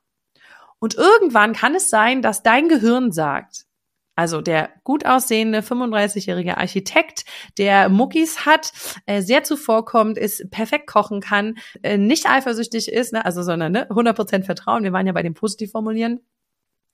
Und 0.78 0.94
irgendwann 0.94 1.52
kann 1.52 1.74
es 1.74 1.90
sein, 1.90 2.22
dass 2.22 2.44
dein 2.44 2.68
Gehirn 2.68 3.10
sagt, 3.10 3.66
also 4.14 4.40
der 4.40 4.70
gut 4.84 5.06
aussehende 5.06 5.60
35-jährige 5.60 6.58
Architekt, 6.58 7.24
der 7.56 7.88
Muckis 7.88 8.44
hat, 8.44 8.72
äh, 9.06 9.22
sehr 9.22 9.42
zuvorkommt, 9.42 10.18
ist, 10.18 10.50
perfekt 10.50 10.86
kochen 10.86 11.20
kann, 11.20 11.56
äh, 11.82 11.96
nicht 11.96 12.28
eifersüchtig 12.28 12.92
ist, 12.92 13.12
ne, 13.12 13.24
also 13.24 13.42
sondern 13.42 13.72
ne, 13.72 13.88
100% 13.88 14.44
Vertrauen. 14.44 14.84
Wir 14.84 14.92
waren 14.92 15.06
ja 15.06 15.12
bei 15.12 15.22
dem 15.22 15.34
positiv 15.34 15.70
formulieren. 15.70 16.20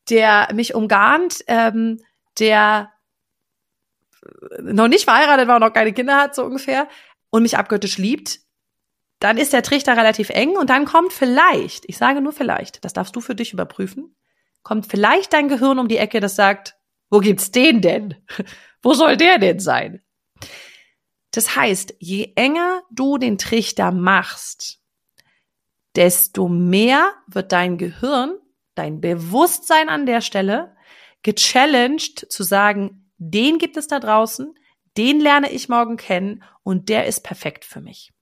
Der 0.09 0.49
mich 0.55 0.75
umgarnt, 0.75 1.41
ähm, 1.49 1.99
der 2.39 2.91
noch 4.61 4.89
nicht 4.89 5.05
verheiratet 5.05 5.49
war 5.49 5.57
und 5.57 5.63
noch 5.63 5.73
keine 5.73 5.93
Kinder 5.93 6.17
hat, 6.17 6.35
so 6.35 6.45
ungefähr, 6.45 6.89
und 7.31 7.43
mich 7.43 7.59
abgöttisch 7.59 7.99
liebt, 7.99 8.41
dann 9.21 9.37
ist 9.37 9.53
der 9.53 9.63
Trichter 9.63 9.97
relativ 9.97 10.31
eng 10.31 10.57
und 10.57 10.71
dann 10.71 10.85
kommt 10.85 11.13
vielleicht, 11.13 11.85
ich 11.89 11.99
sage 11.99 12.21
nur 12.21 12.33
vielleicht, 12.33 12.85
das 12.85 12.93
darfst 12.93 13.17
du 13.17 13.21
für 13.21 13.35
dich 13.35 13.53
überprüfen, 13.53 14.17
kommt 14.63 14.87
vielleicht 14.87 15.33
dein 15.33 15.49
Gehirn 15.49 15.79
um 15.79 15.89
die 15.89 15.99
Ecke, 15.99 16.21
das 16.21 16.37
sagt, 16.37 16.78
wo 17.11 17.21
gibt's 17.21 17.51
den 17.51 17.81
denn? 17.81 18.15
Wo 18.83 18.95
soll 18.95 19.17
der 19.17 19.39
denn 19.39 19.59
sein? 19.59 20.03
Das 21.33 21.57
heißt, 21.57 21.95
je 21.99 22.33
enger 22.37 22.83
du 22.93 23.19
den 23.19 23.39
Trichter 23.39 23.91
machst, 23.91 24.81
desto 25.97 26.49
mehr 26.49 27.13
wird 27.27 27.51
dein 27.51 27.77
Gehirn, 27.77 28.39
dein 28.77 29.01
Bewusstsein 29.01 29.89
an 29.89 30.07
der 30.07 30.21
Stelle 30.21 30.77
gechallenged 31.23 32.31
zu 32.31 32.45
sagen, 32.45 33.11
den 33.19 33.59
gibt 33.59 33.77
es 33.77 33.89
da 33.89 33.99
draußen, 33.99 34.55
den 34.97 35.21
lerne 35.21 35.51
ich 35.51 35.69
morgen 35.69 35.97
kennen 35.97 36.45
und 36.63 36.89
der 36.89 37.07
ist 37.07 37.23
perfekt 37.25 37.65
für 37.65 37.81
mich. 37.81 38.13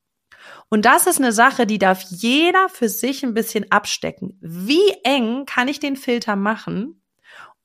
Und 0.68 0.84
das 0.84 1.06
ist 1.06 1.18
eine 1.18 1.32
Sache, 1.32 1.66
die 1.66 1.78
darf 1.78 2.02
jeder 2.02 2.68
für 2.68 2.88
sich 2.88 3.22
ein 3.24 3.34
bisschen 3.34 3.70
abstecken. 3.70 4.38
Wie 4.40 4.92
eng 5.04 5.44
kann 5.44 5.68
ich 5.68 5.80
den 5.80 5.96
Filter 5.96 6.36
machen, 6.36 7.02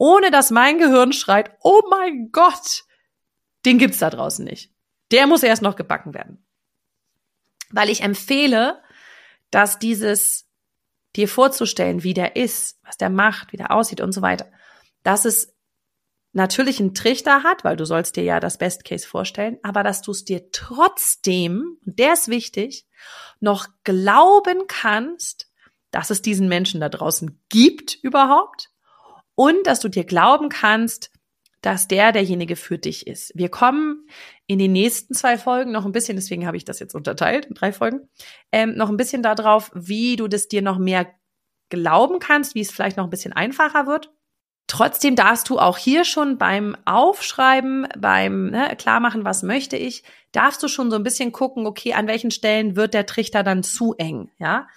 ohne 0.02 0.32
dass 0.32 0.50
mein 0.50 0.80
Gehirn 0.80 1.14
schreit, 1.14 1.52
oh 1.62 1.84
mein 1.92 2.32
Gott, 2.32 2.86
den 3.66 3.78
gibt's 3.78 4.00
da 4.00 4.10
draußen 4.10 4.44
nicht. 4.44 4.74
Der 5.12 5.28
muss 5.28 5.44
erst 5.44 5.62
noch 5.62 5.76
gebacken 5.76 6.16
werden. 6.16 6.44
Weil 7.70 7.88
ich 7.88 8.02
empfehle, 8.02 8.82
dass 9.52 9.78
dieses 9.78 10.50
dir 11.16 11.28
vorzustellen, 11.28 12.02
wie 12.02 12.16
der 12.16 12.36
ist, 12.36 12.80
was 12.84 12.98
der 12.98 13.12
macht, 13.12 13.52
wie 13.52 13.58
der 13.58 13.70
aussieht 13.70 14.02
und 14.02 14.12
so 14.12 14.24
weiter, 14.24 14.52
dass 15.04 15.26
es 15.26 15.54
natürlich 16.34 16.80
einen 16.80 16.96
Trichter 16.96 17.44
hat, 17.44 17.64
weil 17.64 17.76
du 17.78 17.86
sollst 17.86 18.16
dir 18.16 18.24
ja 18.24 18.40
das 18.40 18.58
Best 18.58 18.86
Case 18.86 19.08
vorstellen, 19.08 19.60
aber 19.62 19.84
dass 19.84 20.02
du 20.02 20.10
es 20.10 20.26
dir 20.26 20.50
trotzdem, 20.52 21.78
und 21.86 22.00
der 22.00 22.14
ist 22.14 22.28
wichtig, 22.28 22.88
noch 23.40 23.68
glauben 23.84 24.64
kannst, 24.68 25.52
dass 25.92 26.10
es 26.10 26.24
diesen 26.24 26.48
Menschen 26.48 26.82
da 26.82 26.90
draußen 26.90 27.40
gibt 27.50 27.94
überhaupt 28.02 28.72
und 29.42 29.66
dass 29.66 29.80
du 29.80 29.90
dir 29.90 30.04
glauben 30.04 30.50
kannst, 30.50 31.10
dass 31.62 31.88
der 31.88 32.12
derjenige 32.12 32.56
für 32.56 32.78
dich 32.78 33.08
ist. 33.08 33.32
Wir 33.34 33.50
kommen 33.50 34.08
in 34.46 34.60
den 34.60 34.72
nächsten 34.72 35.16
zwei 35.16 35.36
Folgen 35.36 35.72
noch 35.72 35.84
ein 35.84 35.92
bisschen, 35.92 36.16
deswegen 36.16 36.46
habe 36.46 36.58
ich 36.58 36.64
das 36.64 36.80
jetzt 36.80 36.94
unterteilt 36.94 37.48
in 37.48 37.56
drei 37.56 37.74
Folgen, 37.74 38.08
ähm, 38.52 38.76
noch 38.76 38.90
ein 38.90 38.98
bisschen 38.98 39.24
darauf, 39.24 39.72
wie 39.74 40.16
du 40.16 40.28
das 40.28 40.48
dir 40.48 40.62
noch 40.62 40.78
mehr 40.78 41.08
glauben 41.70 42.20
kannst, 42.20 42.54
wie 42.54 42.62
es 42.62 42.70
vielleicht 42.70 42.98
noch 42.98 43.06
ein 43.06 43.10
bisschen 43.10 43.34
einfacher 43.34 43.88
wird. 43.88 44.14
Trotzdem 44.68 45.16
darfst 45.16 45.50
du 45.50 45.58
auch 45.58 45.80
hier 45.80 46.06
schon 46.06 46.38
beim 46.38 46.78
Aufschreiben, 46.86 47.88
beim 47.98 48.52
ne, 48.52 48.76
Klarmachen, 48.78 49.26
was 49.26 49.42
möchte 49.42 49.76
ich, 49.76 50.04
darfst 50.34 50.62
du 50.62 50.68
schon 50.68 50.92
so 50.92 50.98
ein 50.98 51.04
bisschen 51.04 51.32
gucken, 51.32 51.66
okay, 51.66 51.94
an 51.94 52.06
welchen 52.06 52.30
Stellen 52.30 52.76
wird 52.76 52.94
der 52.94 53.08
Trichter 53.08 53.42
dann 53.42 53.64
zu 53.64 53.96
eng, 53.98 54.30
ja? 54.38 54.68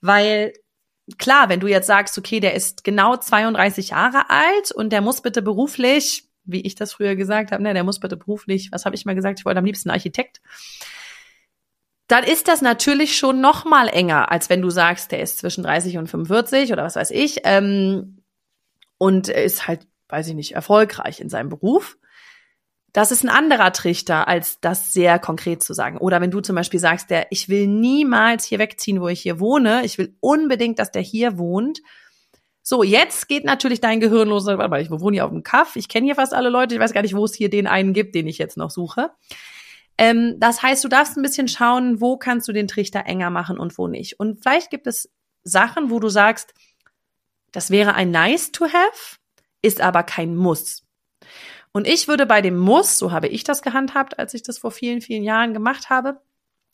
Weil 0.00 0.54
klar, 1.18 1.48
wenn 1.48 1.60
du 1.60 1.66
jetzt 1.66 1.86
sagst, 1.86 2.18
okay, 2.18 2.40
der 2.40 2.54
ist 2.54 2.84
genau 2.84 3.16
32 3.16 3.90
Jahre 3.90 4.30
alt 4.30 4.72
und 4.72 4.90
der 4.90 5.00
muss 5.00 5.20
bitte 5.20 5.42
beruflich, 5.42 6.24
wie 6.44 6.60
ich 6.60 6.74
das 6.74 6.92
früher 6.92 7.16
gesagt 7.16 7.52
habe, 7.52 7.62
ne, 7.62 7.74
der 7.74 7.84
muss 7.84 8.00
bitte 8.00 8.16
beruflich, 8.16 8.70
was 8.72 8.84
habe 8.84 8.94
ich 8.94 9.04
mal 9.04 9.14
gesagt, 9.14 9.38
ich 9.38 9.44
wollte 9.44 9.58
am 9.58 9.64
liebsten 9.64 9.90
Architekt. 9.90 10.40
Dann 12.08 12.24
ist 12.24 12.46
das 12.46 12.62
natürlich 12.62 13.18
schon 13.18 13.40
noch 13.40 13.64
mal 13.64 13.88
enger, 13.88 14.30
als 14.30 14.48
wenn 14.48 14.62
du 14.62 14.70
sagst, 14.70 15.10
der 15.10 15.20
ist 15.20 15.38
zwischen 15.38 15.64
30 15.64 15.98
und 15.98 16.08
45 16.08 16.72
oder 16.72 16.84
was 16.84 16.96
weiß 16.96 17.10
ich 17.10 17.40
ähm, 17.44 18.22
und 18.98 19.28
ist 19.28 19.66
halt, 19.66 19.86
weiß 20.08 20.28
ich 20.28 20.34
nicht, 20.34 20.52
erfolgreich 20.52 21.20
in 21.20 21.28
seinem 21.28 21.48
Beruf 21.48 21.98
Das 22.96 23.10
ist 23.10 23.22
ein 23.24 23.28
anderer 23.28 23.74
Trichter, 23.74 24.26
als 24.26 24.58
das 24.60 24.94
sehr 24.94 25.18
konkret 25.18 25.62
zu 25.62 25.74
sagen. 25.74 25.98
Oder 25.98 26.22
wenn 26.22 26.30
du 26.30 26.40
zum 26.40 26.56
Beispiel 26.56 26.80
sagst, 26.80 27.10
der, 27.10 27.26
ich 27.28 27.50
will 27.50 27.66
niemals 27.66 28.46
hier 28.46 28.58
wegziehen, 28.58 29.02
wo 29.02 29.08
ich 29.08 29.20
hier 29.20 29.38
wohne. 29.38 29.84
Ich 29.84 29.98
will 29.98 30.16
unbedingt, 30.20 30.78
dass 30.78 30.92
der 30.92 31.02
hier 31.02 31.36
wohnt. 31.36 31.82
So, 32.62 32.82
jetzt 32.82 33.28
geht 33.28 33.44
natürlich 33.44 33.82
dein 33.82 34.00
Gehirn 34.00 34.30
los. 34.30 34.48
Aber 34.48 34.80
ich 34.80 34.90
wohne 34.90 35.16
hier 35.16 35.26
auf 35.26 35.30
dem 35.30 35.42
Kaff. 35.42 35.76
Ich 35.76 35.90
kenne 35.90 36.06
hier 36.06 36.14
fast 36.14 36.32
alle 36.32 36.48
Leute. 36.48 36.74
Ich 36.74 36.80
weiß 36.80 36.94
gar 36.94 37.02
nicht, 37.02 37.14
wo 37.14 37.26
es 37.26 37.34
hier 37.34 37.50
den 37.50 37.66
einen 37.66 37.92
gibt, 37.92 38.14
den 38.14 38.26
ich 38.26 38.38
jetzt 38.38 38.56
noch 38.56 38.70
suche. 38.70 39.10
Ähm, 39.98 40.36
das 40.38 40.62
heißt, 40.62 40.82
du 40.82 40.88
darfst 40.88 41.18
ein 41.18 41.22
bisschen 41.22 41.48
schauen, 41.48 42.00
wo 42.00 42.16
kannst 42.16 42.48
du 42.48 42.52
den 42.54 42.66
Trichter 42.66 43.04
enger 43.04 43.28
machen 43.28 43.58
und 43.58 43.76
wo 43.76 43.88
nicht. 43.88 44.18
Und 44.18 44.40
vielleicht 44.40 44.70
gibt 44.70 44.86
es 44.86 45.12
Sachen, 45.44 45.90
wo 45.90 46.00
du 46.00 46.08
sagst, 46.08 46.54
das 47.52 47.70
wäre 47.70 47.92
ein 47.92 48.10
nice 48.10 48.52
to 48.52 48.64
have, 48.64 49.18
ist 49.60 49.82
aber 49.82 50.02
kein 50.02 50.34
Muss. 50.34 50.85
Und 51.76 51.86
ich 51.86 52.08
würde 52.08 52.24
bei 52.24 52.40
dem 52.40 52.56
Muss, 52.56 52.96
so 52.96 53.12
habe 53.12 53.28
ich 53.28 53.44
das 53.44 53.60
gehandhabt, 53.60 54.18
als 54.18 54.32
ich 54.32 54.42
das 54.42 54.56
vor 54.56 54.70
vielen, 54.70 55.02
vielen 55.02 55.22
Jahren 55.22 55.52
gemacht 55.52 55.90
habe, 55.90 56.22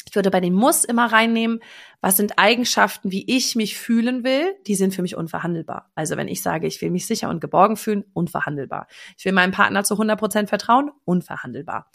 ich 0.08 0.14
würde 0.14 0.30
bei 0.30 0.38
dem 0.38 0.54
Muss 0.54 0.84
immer 0.84 1.06
reinnehmen, 1.06 1.58
was 2.00 2.18
sind 2.18 2.38
Eigenschaften, 2.38 3.10
wie 3.10 3.28
ich 3.28 3.56
mich 3.56 3.76
fühlen 3.76 4.22
will, 4.22 4.54
die 4.68 4.76
sind 4.76 4.94
für 4.94 5.02
mich 5.02 5.16
unverhandelbar. 5.16 5.90
Also 5.96 6.16
wenn 6.16 6.28
ich 6.28 6.40
sage, 6.40 6.68
ich 6.68 6.80
will 6.80 6.90
mich 6.90 7.08
sicher 7.08 7.30
und 7.30 7.40
geborgen 7.40 7.76
fühlen, 7.76 8.04
unverhandelbar. 8.12 8.86
Ich 9.18 9.24
will 9.24 9.32
meinem 9.32 9.50
Partner 9.50 9.82
zu 9.82 9.94
100 9.94 10.16
Prozent 10.16 10.48
vertrauen, 10.48 10.92
unverhandelbar. 11.04 11.90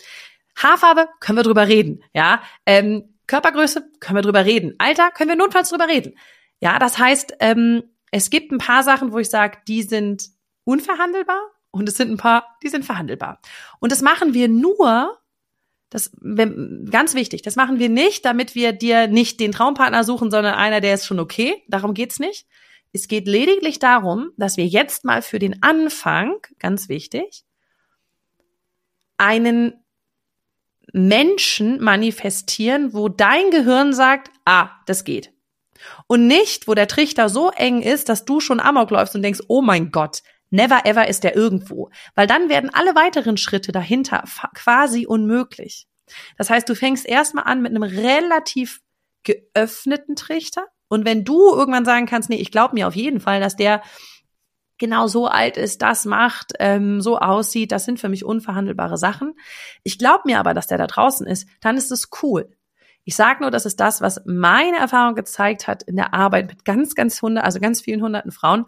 Haarfarbe, 0.57 1.07
können 1.21 1.37
wir 1.37 1.43
drüber 1.43 1.69
reden, 1.69 2.03
ja. 2.13 2.41
Ähm, 2.65 3.13
Körpergröße, 3.25 3.89
können 4.01 4.17
wir 4.17 4.21
drüber 4.21 4.43
reden. 4.43 4.75
Alter, 4.79 5.11
können 5.11 5.29
wir 5.29 5.37
notfalls 5.37 5.69
drüber 5.69 5.87
reden. 5.87 6.17
Ja, 6.59 6.77
das 6.77 6.97
heißt, 6.97 7.37
ähm, 7.39 7.83
es 8.11 8.29
gibt 8.29 8.51
ein 8.51 8.57
paar 8.57 8.83
Sachen, 8.83 9.13
wo 9.13 9.19
ich 9.19 9.29
sage, 9.29 9.59
die 9.65 9.83
sind 9.83 10.27
unverhandelbar 10.65 11.39
und 11.77 11.89
es 11.89 11.95
sind 11.95 12.11
ein 12.11 12.17
paar, 12.17 12.57
die 12.63 12.69
sind 12.69 12.85
verhandelbar. 12.85 13.41
Und 13.79 13.91
das 13.91 14.01
machen 14.01 14.33
wir 14.33 14.47
nur, 14.47 15.17
das 15.89 16.11
ganz 16.91 17.13
wichtig, 17.13 17.41
das 17.41 17.55
machen 17.55 17.79
wir 17.79 17.89
nicht, 17.89 18.25
damit 18.25 18.55
wir 18.55 18.73
dir 18.73 19.07
nicht 19.07 19.39
den 19.39 19.51
Traumpartner 19.51 20.03
suchen, 20.03 20.31
sondern 20.31 20.55
einer, 20.55 20.81
der 20.81 20.93
ist 20.93 21.05
schon 21.05 21.19
okay. 21.19 21.63
Darum 21.67 21.93
geht's 21.93 22.19
nicht. 22.19 22.45
Es 22.93 23.07
geht 23.07 23.27
lediglich 23.27 23.79
darum, 23.79 24.31
dass 24.37 24.57
wir 24.57 24.65
jetzt 24.65 25.05
mal 25.05 25.21
für 25.21 25.39
den 25.39 25.61
Anfang, 25.61 26.35
ganz 26.59 26.89
wichtig, 26.89 27.43
einen 29.17 29.73
Menschen 30.93 31.81
manifestieren, 31.81 32.93
wo 32.93 33.09
dein 33.09 33.51
Gehirn 33.51 33.93
sagt, 33.93 34.31
ah, 34.45 34.69
das 34.85 35.03
geht. 35.03 35.33
Und 36.07 36.27
nicht, 36.27 36.67
wo 36.67 36.73
der 36.73 36.87
Trichter 36.87 37.29
so 37.29 37.51
eng 37.51 37.81
ist, 37.81 38.09
dass 38.09 38.25
du 38.25 38.39
schon 38.39 38.59
amok 38.59 38.89
läufst 38.91 39.15
und 39.15 39.21
denkst, 39.21 39.41
oh 39.47 39.61
mein 39.61 39.91
Gott, 39.91 40.23
Never 40.49 40.85
ever 40.85 41.07
ist 41.07 41.25
er 41.25 41.35
irgendwo. 41.35 41.89
Weil 42.15 42.27
dann 42.27 42.49
werden 42.49 42.69
alle 42.73 42.95
weiteren 42.95 43.37
Schritte 43.37 43.71
dahinter 43.71 44.23
quasi 44.53 45.05
unmöglich. 45.05 45.87
Das 46.37 46.49
heißt, 46.49 46.67
du 46.69 46.75
fängst 46.75 47.05
erstmal 47.05 47.45
an 47.45 47.61
mit 47.61 47.71
einem 47.71 47.83
relativ 47.83 48.81
geöffneten 49.23 50.15
Trichter. 50.15 50.65
Und 50.87 51.05
wenn 51.05 51.25
du 51.25 51.53
irgendwann 51.53 51.85
sagen 51.85 52.05
kannst, 52.05 52.29
nee, 52.29 52.37
ich 52.37 52.51
glaube 52.51 52.75
mir 52.75 52.87
auf 52.87 52.95
jeden 52.95 53.19
Fall, 53.19 53.41
dass 53.41 53.57
der 53.57 53.81
genau 54.77 55.07
so 55.07 55.27
alt 55.27 55.57
ist, 55.57 55.81
das 55.81 56.05
macht, 56.05 56.53
ähm, 56.59 57.01
so 57.01 57.17
aussieht, 57.17 57.71
das 57.71 57.85
sind 57.85 57.99
für 57.99 58.09
mich 58.09 58.23
unverhandelbare 58.23 58.97
Sachen. 58.97 59.33
Ich 59.83 59.97
glaube 59.97 60.23
mir 60.25 60.39
aber, 60.39 60.53
dass 60.53 60.67
der 60.67 60.77
da 60.77 60.87
draußen 60.87 61.27
ist, 61.27 61.47
dann 61.61 61.77
ist 61.77 61.91
es 61.91 62.09
cool. 62.21 62.51
Ich 63.03 63.15
sage 63.15 63.41
nur, 63.41 63.51
das 63.51 63.65
ist 63.65 63.79
das, 63.79 64.01
was 64.01 64.21
meine 64.25 64.77
Erfahrung 64.77 65.15
gezeigt 65.15 65.67
hat 65.67 65.81
in 65.83 65.95
der 65.95 66.13
Arbeit 66.13 66.47
mit 66.47 66.65
ganz, 66.65 66.93
ganz 66.93 67.21
hundert, 67.21 67.45
also 67.45 67.59
ganz 67.59 67.81
vielen 67.81 68.03
hunderten 68.03 68.31
Frauen, 68.31 68.65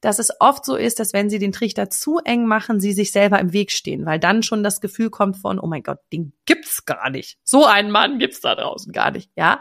dass 0.00 0.18
es 0.18 0.30
oft 0.40 0.64
so 0.64 0.76
ist, 0.76 1.00
dass 1.00 1.12
wenn 1.12 1.30
sie 1.30 1.38
den 1.38 1.52
Trichter 1.52 1.90
zu 1.90 2.18
eng 2.18 2.46
machen, 2.46 2.80
sie 2.80 2.92
sich 2.92 3.12
selber 3.12 3.38
im 3.40 3.52
Weg 3.52 3.72
stehen, 3.72 4.06
weil 4.06 4.18
dann 4.18 4.42
schon 4.42 4.62
das 4.62 4.80
Gefühl 4.80 5.10
kommt 5.10 5.36
von, 5.36 5.58
oh 5.58 5.66
mein 5.66 5.82
Gott, 5.82 5.98
den 6.12 6.32
gibt's 6.44 6.84
gar 6.84 7.10
nicht. 7.10 7.38
So 7.44 7.64
einen 7.64 7.90
Mann 7.90 8.18
gibt's 8.18 8.40
da 8.40 8.54
draußen 8.54 8.92
gar 8.92 9.10
nicht, 9.10 9.30
ja? 9.36 9.60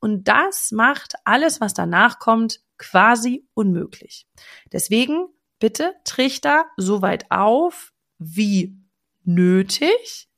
Und 0.00 0.28
das 0.28 0.72
macht 0.72 1.14
alles, 1.24 1.60
was 1.60 1.74
danach 1.74 2.18
kommt, 2.18 2.60
quasi 2.78 3.46
unmöglich. 3.54 4.26
Deswegen 4.72 5.26
bitte 5.58 5.94
Trichter 6.04 6.66
so 6.76 7.02
weit 7.02 7.30
auf 7.30 7.92
wie 8.18 8.76
nötig, 9.24 10.28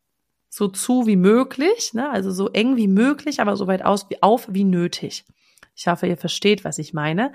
so 0.49 0.69
zu 0.69 1.07
wie 1.07 1.17
möglich, 1.17 1.93
ne? 1.95 2.11
also 2.11 2.31
so 2.31 2.49
eng 2.49 2.77
wie 2.77 2.89
möglich, 2.89 3.41
aber 3.41 3.57
so 3.57 3.67
weit 3.67 3.85
aus 3.85 4.09
wie 4.11 4.23
auf 4.23 4.47
wie 4.51 4.65
nötig. 4.65 5.25
Ich 5.75 5.87
hoffe, 5.87 6.07
ihr 6.07 6.17
versteht, 6.17 6.65
was 6.65 6.79
ich 6.79 6.95
meine 6.95 7.33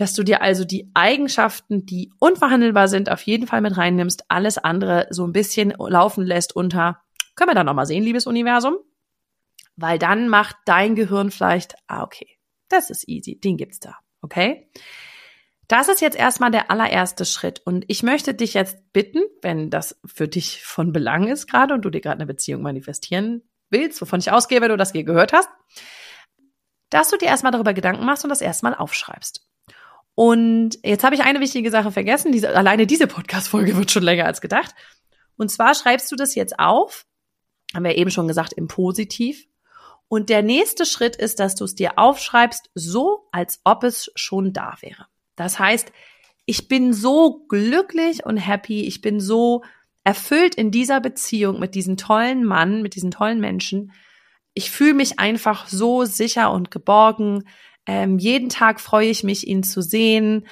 dass 0.00 0.14
du 0.14 0.22
dir 0.22 0.40
also 0.40 0.64
die 0.64 0.90
Eigenschaften, 0.94 1.84
die 1.84 2.10
unverhandelbar 2.18 2.88
sind, 2.88 3.10
auf 3.10 3.20
jeden 3.20 3.46
Fall 3.46 3.60
mit 3.60 3.76
reinnimmst, 3.76 4.24
alles 4.30 4.56
andere 4.56 5.06
so 5.10 5.26
ein 5.26 5.32
bisschen 5.34 5.74
laufen 5.76 6.24
lässt 6.24 6.56
unter, 6.56 7.02
können 7.34 7.50
wir 7.50 7.54
dann 7.54 7.66
nochmal 7.66 7.84
sehen, 7.84 8.02
liebes 8.02 8.26
Universum? 8.26 8.78
Weil 9.76 9.98
dann 9.98 10.30
macht 10.30 10.56
dein 10.64 10.94
Gehirn 10.94 11.30
vielleicht, 11.30 11.74
ah, 11.86 12.02
okay, 12.02 12.38
das 12.70 12.88
ist 12.88 13.08
easy, 13.08 13.38
den 13.38 13.58
gibt's 13.58 13.78
da, 13.78 13.98
okay? 14.22 14.70
Das 15.68 15.88
ist 15.88 16.00
jetzt 16.00 16.16
erstmal 16.16 16.50
der 16.50 16.70
allererste 16.70 17.26
Schritt. 17.26 17.60
Und 17.66 17.84
ich 17.88 18.02
möchte 18.02 18.32
dich 18.32 18.54
jetzt 18.54 18.78
bitten, 18.94 19.20
wenn 19.42 19.68
das 19.68 20.00
für 20.06 20.28
dich 20.28 20.64
von 20.64 20.94
Belang 20.94 21.28
ist 21.28 21.46
gerade 21.46 21.74
und 21.74 21.82
du 21.82 21.90
dir 21.90 22.00
gerade 22.00 22.16
eine 22.16 22.26
Beziehung 22.26 22.62
manifestieren 22.62 23.42
willst, 23.68 24.00
wovon 24.00 24.20
ich 24.20 24.32
ausgehe, 24.32 24.62
wenn 24.62 24.70
du 24.70 24.78
das 24.78 24.92
hier 24.92 25.04
gehört 25.04 25.34
hast, 25.34 25.50
dass 26.88 27.10
du 27.10 27.18
dir 27.18 27.26
erstmal 27.26 27.52
darüber 27.52 27.74
Gedanken 27.74 28.06
machst 28.06 28.24
und 28.24 28.30
das 28.30 28.40
erstmal 28.40 28.74
aufschreibst. 28.74 29.46
Und 30.14 30.78
jetzt 30.84 31.04
habe 31.04 31.14
ich 31.14 31.22
eine 31.22 31.40
wichtige 31.40 31.70
Sache 31.70 31.92
vergessen. 31.92 32.32
Diese, 32.32 32.54
alleine 32.54 32.86
diese 32.86 33.06
Podcast-Folge 33.06 33.76
wird 33.76 33.90
schon 33.90 34.02
länger 34.02 34.26
als 34.26 34.40
gedacht. 34.40 34.74
Und 35.36 35.50
zwar 35.50 35.74
schreibst 35.74 36.12
du 36.12 36.16
das 36.16 36.34
jetzt 36.34 36.58
auf, 36.58 37.06
haben 37.74 37.84
wir 37.84 37.96
eben 37.96 38.10
schon 38.10 38.28
gesagt, 38.28 38.52
im 38.52 38.68
Positiv. 38.68 39.46
Und 40.08 40.28
der 40.28 40.42
nächste 40.42 40.84
Schritt 40.84 41.16
ist, 41.16 41.38
dass 41.38 41.54
du 41.54 41.64
es 41.64 41.74
dir 41.74 41.98
aufschreibst, 41.98 42.70
so 42.74 43.28
als 43.32 43.60
ob 43.64 43.84
es 43.84 44.10
schon 44.16 44.52
da 44.52 44.76
wäre. 44.80 45.06
Das 45.36 45.58
heißt, 45.58 45.92
ich 46.46 46.66
bin 46.66 46.92
so 46.92 47.46
glücklich 47.48 48.26
und 48.26 48.36
happy, 48.36 48.82
ich 48.82 49.00
bin 49.00 49.20
so 49.20 49.62
erfüllt 50.02 50.56
in 50.56 50.70
dieser 50.70 51.00
Beziehung 51.00 51.60
mit 51.60 51.74
diesem 51.74 51.96
tollen 51.96 52.44
Mann, 52.44 52.82
mit 52.82 52.96
diesen 52.96 53.10
tollen 53.12 53.40
Menschen. 53.40 53.92
Ich 54.52 54.70
fühle 54.70 54.94
mich 54.94 55.20
einfach 55.20 55.68
so 55.68 56.04
sicher 56.04 56.50
und 56.50 56.70
geborgen. 56.70 57.46
Ähm, 57.90 58.18
jeden 58.18 58.50
Tag 58.50 58.80
freue 58.80 59.08
ich 59.08 59.24
mich, 59.24 59.48
ihn 59.48 59.64
zu 59.64 59.82
sehen. 59.82 60.46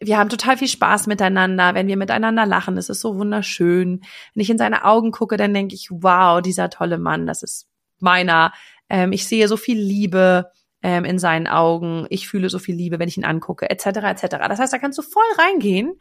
Wir 0.00 0.18
haben 0.18 0.28
total 0.28 0.56
viel 0.56 0.66
Spaß 0.66 1.06
miteinander, 1.06 1.72
wenn 1.74 1.86
wir 1.86 1.96
miteinander 1.96 2.46
lachen. 2.46 2.76
Es 2.76 2.88
ist 2.88 3.00
so 3.00 3.16
wunderschön. 3.16 4.00
Wenn 4.34 4.42
ich 4.42 4.50
in 4.50 4.58
seine 4.58 4.84
Augen 4.84 5.12
gucke, 5.12 5.36
dann 5.36 5.54
denke 5.54 5.76
ich, 5.76 5.86
wow, 5.92 6.42
dieser 6.42 6.68
tolle 6.68 6.98
Mann, 6.98 7.28
das 7.28 7.44
ist 7.44 7.68
meiner. 8.00 8.52
Ähm, 8.88 9.12
ich 9.12 9.28
sehe 9.28 9.46
so 9.46 9.56
viel 9.56 9.78
Liebe 9.78 10.50
ähm, 10.82 11.04
in 11.04 11.20
seinen 11.20 11.46
Augen. 11.46 12.08
Ich 12.10 12.26
fühle 12.26 12.50
so 12.50 12.58
viel 12.58 12.74
Liebe, 12.74 12.98
wenn 12.98 13.08
ich 13.08 13.16
ihn 13.16 13.24
angucke, 13.24 13.70
etc. 13.70 13.86
etc. 13.86 14.22
Das 14.48 14.58
heißt, 14.58 14.72
da 14.72 14.78
kannst 14.78 14.98
du 14.98 15.02
voll 15.02 15.22
reingehen, 15.38 15.92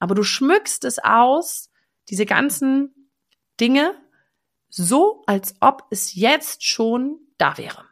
aber 0.00 0.14
du 0.14 0.22
schmückst 0.22 0.84
es 0.84 0.98
aus, 0.98 1.70
diese 2.10 2.26
ganzen 2.26 3.10
Dinge, 3.58 3.94
so 4.68 5.22
als 5.26 5.54
ob 5.60 5.84
es 5.88 6.14
jetzt 6.14 6.62
schon 6.62 7.20
da 7.38 7.56
wäre. 7.56 7.86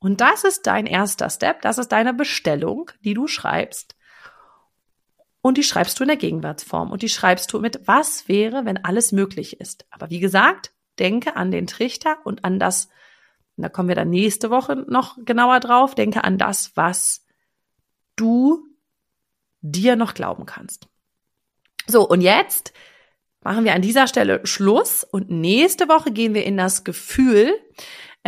Und 0.00 0.20
das 0.20 0.44
ist 0.44 0.66
dein 0.66 0.86
erster 0.86 1.28
Step, 1.28 1.62
das 1.62 1.78
ist 1.78 1.88
deine 1.88 2.14
Bestellung, 2.14 2.90
die 3.00 3.14
du 3.14 3.26
schreibst. 3.26 3.96
Und 5.40 5.56
die 5.56 5.62
schreibst 5.62 5.98
du 5.98 6.04
in 6.04 6.08
der 6.08 6.16
Gegenwartsform 6.16 6.90
und 6.90 7.02
die 7.02 7.08
schreibst 7.08 7.52
du 7.52 7.60
mit, 7.60 7.86
was 7.86 8.28
wäre, 8.28 8.64
wenn 8.64 8.84
alles 8.84 9.12
möglich 9.12 9.60
ist. 9.60 9.86
Aber 9.90 10.10
wie 10.10 10.20
gesagt, 10.20 10.72
denke 10.98 11.36
an 11.36 11.50
den 11.50 11.66
Trichter 11.66 12.18
und 12.24 12.44
an 12.44 12.58
das, 12.58 12.88
und 13.56 13.62
da 13.62 13.68
kommen 13.68 13.88
wir 13.88 13.96
dann 13.96 14.10
nächste 14.10 14.50
Woche 14.50 14.76
noch 14.88 15.16
genauer 15.24 15.60
drauf, 15.60 15.94
denke 15.94 16.24
an 16.24 16.38
das, 16.38 16.72
was 16.74 17.24
du 18.16 18.64
dir 19.60 19.96
noch 19.96 20.14
glauben 20.14 20.46
kannst. 20.46 20.88
So, 21.86 22.06
und 22.06 22.20
jetzt 22.20 22.72
machen 23.42 23.64
wir 23.64 23.74
an 23.74 23.82
dieser 23.82 24.06
Stelle 24.06 24.40
Schluss 24.44 25.04
und 25.04 25.30
nächste 25.30 25.88
Woche 25.88 26.12
gehen 26.12 26.34
wir 26.34 26.44
in 26.44 26.56
das 26.56 26.84
Gefühl, 26.84 27.54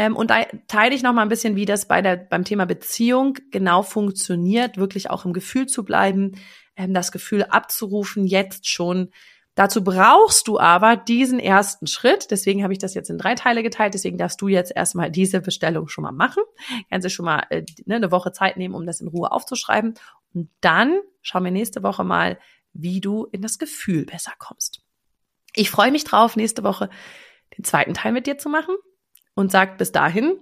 ähm, 0.00 0.16
und 0.16 0.30
da 0.30 0.44
teile 0.66 0.94
ich 0.94 1.02
noch 1.02 1.12
mal 1.12 1.20
ein 1.20 1.28
bisschen, 1.28 1.56
wie 1.56 1.66
das 1.66 1.86
bei 1.86 2.00
der, 2.00 2.16
beim 2.16 2.44
Thema 2.44 2.64
Beziehung 2.64 3.36
genau 3.50 3.82
funktioniert, 3.82 4.78
wirklich 4.78 5.10
auch 5.10 5.26
im 5.26 5.34
Gefühl 5.34 5.66
zu 5.66 5.84
bleiben, 5.84 6.36
ähm, 6.74 6.94
das 6.94 7.12
Gefühl 7.12 7.42
abzurufen, 7.44 8.26
jetzt 8.26 8.66
schon. 8.66 9.10
Dazu 9.56 9.84
brauchst 9.84 10.48
du 10.48 10.58
aber 10.58 10.96
diesen 10.96 11.38
ersten 11.38 11.86
Schritt. 11.86 12.30
Deswegen 12.30 12.62
habe 12.62 12.72
ich 12.72 12.78
das 12.78 12.94
jetzt 12.94 13.10
in 13.10 13.18
drei 13.18 13.34
Teile 13.34 13.62
geteilt. 13.62 13.92
Deswegen 13.92 14.16
darfst 14.16 14.40
du 14.40 14.48
jetzt 14.48 14.72
erstmal 14.74 15.10
diese 15.10 15.42
Bestellung 15.42 15.88
schon 15.88 16.04
mal 16.04 16.12
machen. 16.12 16.44
Kannst 16.88 17.04
du 17.04 17.10
schon 17.10 17.26
mal 17.26 17.42
äh, 17.50 17.66
ne, 17.84 17.96
eine 17.96 18.10
Woche 18.10 18.32
Zeit 18.32 18.56
nehmen, 18.56 18.74
um 18.74 18.86
das 18.86 19.02
in 19.02 19.08
Ruhe 19.08 19.30
aufzuschreiben. 19.30 19.98
Und 20.32 20.48
dann 20.62 20.98
schauen 21.20 21.44
wir 21.44 21.50
nächste 21.50 21.82
Woche 21.82 22.04
mal, 22.04 22.38
wie 22.72 23.02
du 23.02 23.26
in 23.32 23.42
das 23.42 23.58
Gefühl 23.58 24.06
besser 24.06 24.32
kommst. 24.38 24.80
Ich 25.54 25.68
freue 25.70 25.92
mich 25.92 26.04
drauf, 26.04 26.36
nächste 26.36 26.64
Woche 26.64 26.88
den 27.58 27.64
zweiten 27.64 27.92
Teil 27.92 28.12
mit 28.12 28.26
dir 28.26 28.38
zu 28.38 28.48
machen 28.48 28.76
und 29.40 29.50
sagt 29.50 29.79
bis 29.79 29.90
dahin 29.90 30.38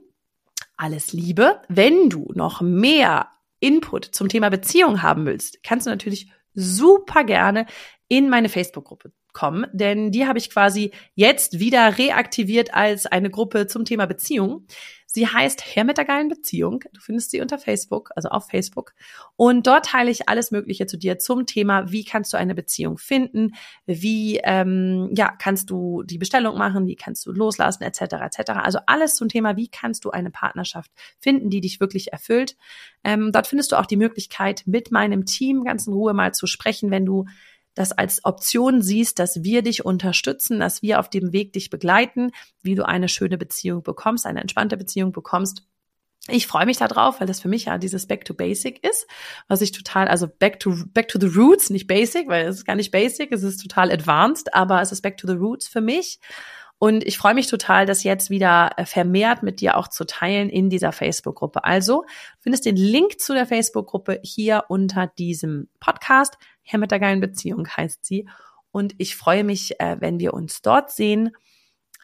alles 0.77 1.13
Liebe. 1.13 1.63
Wenn 1.69 2.11
du 2.11 2.31
noch 2.35 2.61
mehr 2.61 3.31
Input 3.61 4.05
zum 4.05 4.29
Thema 4.29 4.51
Beziehung 4.51 5.03
haben 5.03 5.25
willst, 5.25 5.63
kannst 5.63 5.87
du 5.87 5.91
natürlich 5.91 6.31
super 6.55 7.25
gerne 7.25 7.67
in 8.09 8.29
meine 8.29 8.49
Facebook-Gruppe 8.49 9.13
kommen, 9.39 9.67
denn 9.73 10.11
die 10.11 10.27
habe 10.27 10.41
ich 10.41 10.51
quasi 10.51 10.91
jetzt 11.15 11.61
wieder 11.61 11.97
reaktiviert 11.97 12.75
als 12.75 13.07
eine 13.07 13.31
Gruppe 13.31 13.69
zum 13.69 13.85
Thema 13.85 14.07
Beziehung. 14.07 14.67
Sie 15.07 15.29
heißt 15.29 15.63
Herr 15.65 15.85
mit 15.85 15.97
der 15.97 16.05
geilen 16.05 16.27
Beziehung. 16.29 16.83
Du 16.93 17.01
findest 17.01 17.31
sie 17.31 17.41
unter 17.41 17.57
Facebook, 17.57 18.11
also 18.17 18.31
auf 18.31 18.49
Facebook. 18.49 18.95
Und 19.37 19.69
dort 19.69 19.87
teile 19.87 20.11
ich 20.11 20.29
alles 20.29 20.51
Mögliche 20.51 20.87
zu 20.87 20.97
dir 20.97 21.21
zum 21.21 21.47
Thema, 21.47 21.93
wie 21.93 22.05
kannst 22.05 22.33
du 22.33 22.37
eine 22.37 22.57
Beziehung 22.57 22.99
finden, 22.99 23.53
wie 23.87 24.41
ähm, 24.43 25.09
ja 25.15 25.31
kannst 25.39 25.71
du 25.71 26.03
die 26.03 26.19
Bestellung 26.19 26.59
machen, 26.59 26.89
wie 26.89 26.97
kannst 26.97 27.25
du 27.25 27.31
loslassen, 27.31 27.85
etc. 27.85 28.01
etc. 28.01 28.51
Also 28.57 28.81
alles 28.87 29.15
zum 29.15 29.29
Thema, 29.29 29.57
wie 29.57 29.69
kannst 29.69 30.05
du 30.05 30.11
eine 30.11 30.33
Partnerschaft 30.33 30.91
finden, 31.21 31.49
die 31.49 31.61
dich 31.61 31.79
wirklich 31.79 32.13
erfüllt. 32.13 32.57
Ähm, 33.05 33.31
dort 33.31 33.47
findest 33.47 33.71
du 33.71 33.77
auch 33.77 33.87
die 33.87 33.97
Möglichkeit, 33.97 34.65
mit 34.67 34.91
meinem 34.91 35.27
Team 35.27 35.63
ganz 35.63 35.87
in 35.87 35.93
Ruhe 35.93 36.13
mal 36.13 36.35
zu 36.35 36.49
sprechen, 36.49 36.91
wenn 36.91 37.07
du 37.07 37.25
das 37.75 37.93
als 37.93 38.25
Option 38.25 38.83
siehst, 38.83 39.19
dass 39.19 39.43
wir 39.43 39.63
dich 39.63 39.85
unterstützen, 39.85 40.61
dass 40.61 40.83
wir 40.83 40.99
auf 40.99 41.09
dem 41.11 41.33
Weg 41.33 41.53
dich 41.53 41.71
begleiten, 41.71 42.33
wie 42.63 42.75
du 42.75 42.87
eine 42.87 43.09
schöne 43.09 43.39
Beziehung 43.39 43.83
bekommst, 43.83 44.27
eine 44.27 44.41
entspannte 44.41 44.77
Beziehung 44.77 45.13
bekommst. 45.13 45.63
Ich 46.31 46.47
freue 46.47 46.67
mich 46.67 46.77
darauf, 46.77 47.21
weil 47.21 47.27
das 47.27 47.41
für 47.41 47.49
mich 47.49 47.67
ja 47.67 47.79
dieses 47.79 48.07
Back 48.07 48.25
to 48.27 48.35
Basic 48.35 48.85
ist, 48.87 49.07
was 49.49 49.63
ich 49.63 49.73
total, 49.73 50.09
also 50.09 50.27
Back 50.27 50.61
to 50.61 50.75
Back 50.89 51.09
to 51.09 51.19
the 51.19 51.27
Roots, 51.27 51.71
nicht 51.71 51.87
Basic, 51.87 52.29
weil 52.29 52.47
es 52.47 52.57
ist 52.57 52.65
gar 52.67 52.77
nicht 52.77 52.91
Basic, 52.91 53.33
es 53.33 53.43
ist 53.43 53.63
total 53.63 53.91
advanced, 53.91 54.55
aber 54.55 54.83
es 54.83 54.93
ist 54.93 55.01
Back 55.01 55.17
to 55.17 55.27
the 55.27 55.35
Roots 55.35 55.69
für 55.69 55.81
mich. 55.81 56.21
Und 56.81 57.05
ich 57.05 57.19
freue 57.19 57.35
mich 57.35 57.49
total, 57.49 57.87
das 57.87 58.05
jetzt 58.05 58.31
wieder 58.31 58.71
äh, 58.77 58.85
vermehrt 58.85 59.43
mit 59.43 59.61
dir 59.61 59.77
auch 59.77 59.89
zu 59.89 60.05
teilen 60.05 60.49
in 60.49 60.71
dieser 60.71 60.93
Facebook-Gruppe. 60.93 61.65
Also, 61.65 62.05
findest 62.39 62.67
den 62.67 62.77
Link 62.77 63.21
zu 63.21 63.35
der 63.35 63.47
Facebook-Gruppe 63.47 64.21
hier 64.23 64.65
unter 64.69 65.09
diesem 65.09 65.69
Podcast. 65.81 66.39
Herr 66.69 66.79
mit 66.79 66.91
der 66.91 67.01
geilen 67.01 67.21
Beziehung 67.21 67.67
heißt 67.67 68.05
sie. 68.05 68.29
Und 68.71 68.95
ich 68.99 69.17
freue 69.17 69.43
mich, 69.43 69.81
äh, 69.81 69.97
wenn 70.01 70.21
wir 70.21 70.35
uns 70.35 70.61
dort 70.61 70.91
sehen 70.91 71.33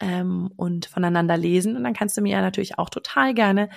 ähm, 0.01 0.51
und 0.57 0.87
voneinander 0.87 1.37
lesen. 1.37 1.77
Und 1.77 1.83
dann 1.83 1.93
kannst 1.93 2.17
du 2.17 2.21
mir 2.21 2.33
ja 2.33 2.41
natürlich 2.41 2.79
auch 2.79 2.89
total 2.89 3.33
gerne 3.33 3.69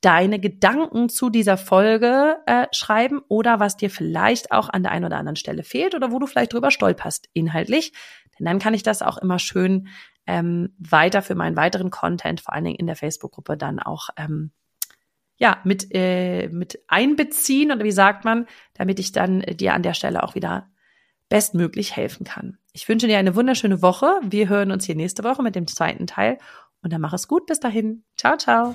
deine 0.00 0.38
Gedanken 0.38 1.08
zu 1.08 1.30
dieser 1.30 1.56
Folge 1.56 2.36
äh, 2.46 2.66
schreiben 2.72 3.22
oder 3.28 3.58
was 3.58 3.76
dir 3.76 3.90
vielleicht 3.90 4.52
auch 4.52 4.68
an 4.68 4.84
der 4.84 4.92
einen 4.92 5.06
oder 5.06 5.16
anderen 5.16 5.36
Stelle 5.36 5.64
fehlt 5.64 5.94
oder 5.94 6.12
wo 6.12 6.18
du 6.18 6.26
vielleicht 6.26 6.52
drüber 6.52 6.70
stolperst 6.70 7.28
inhaltlich. 7.32 7.92
Denn 8.38 8.46
dann 8.46 8.58
kann 8.58 8.74
ich 8.74 8.84
das 8.84 9.02
auch 9.02 9.18
immer 9.18 9.38
schön 9.38 9.88
ähm, 10.26 10.74
weiter 10.78 11.22
für 11.22 11.34
meinen 11.34 11.56
weiteren 11.56 11.90
Content, 11.90 12.40
vor 12.40 12.54
allen 12.54 12.64
Dingen 12.64 12.76
in 12.76 12.86
der 12.86 12.96
Facebook-Gruppe, 12.96 13.56
dann 13.56 13.80
auch 13.80 14.10
ähm, 14.16 14.52
ja 15.36 15.58
mit 15.64 15.88
äh, 15.92 16.48
mit 16.48 16.80
einbeziehen 16.88 17.72
oder 17.72 17.84
wie 17.84 17.92
sagt 17.92 18.24
man, 18.24 18.46
damit 18.74 18.98
ich 18.98 19.12
dann 19.12 19.42
äh, 19.42 19.54
dir 19.54 19.74
an 19.74 19.82
der 19.82 19.94
Stelle 19.94 20.22
auch 20.22 20.34
wieder 20.34 20.68
bestmöglich 21.28 21.96
helfen 21.96 22.24
kann. 22.24 22.58
Ich 22.72 22.88
wünsche 22.88 23.06
dir 23.06 23.18
eine 23.18 23.34
wunderschöne 23.34 23.82
Woche. 23.82 24.20
Wir 24.22 24.48
hören 24.48 24.70
uns 24.70 24.84
hier 24.84 24.94
nächste 24.94 25.24
Woche 25.24 25.42
mit 25.42 25.56
dem 25.56 25.66
zweiten 25.66 26.06
Teil 26.06 26.38
und 26.82 26.92
dann 26.92 27.00
mach 27.00 27.12
es 27.12 27.28
gut. 27.28 27.46
Bis 27.46 27.60
dahin. 27.60 28.04
Ciao, 28.16 28.36
ciao. 28.36 28.74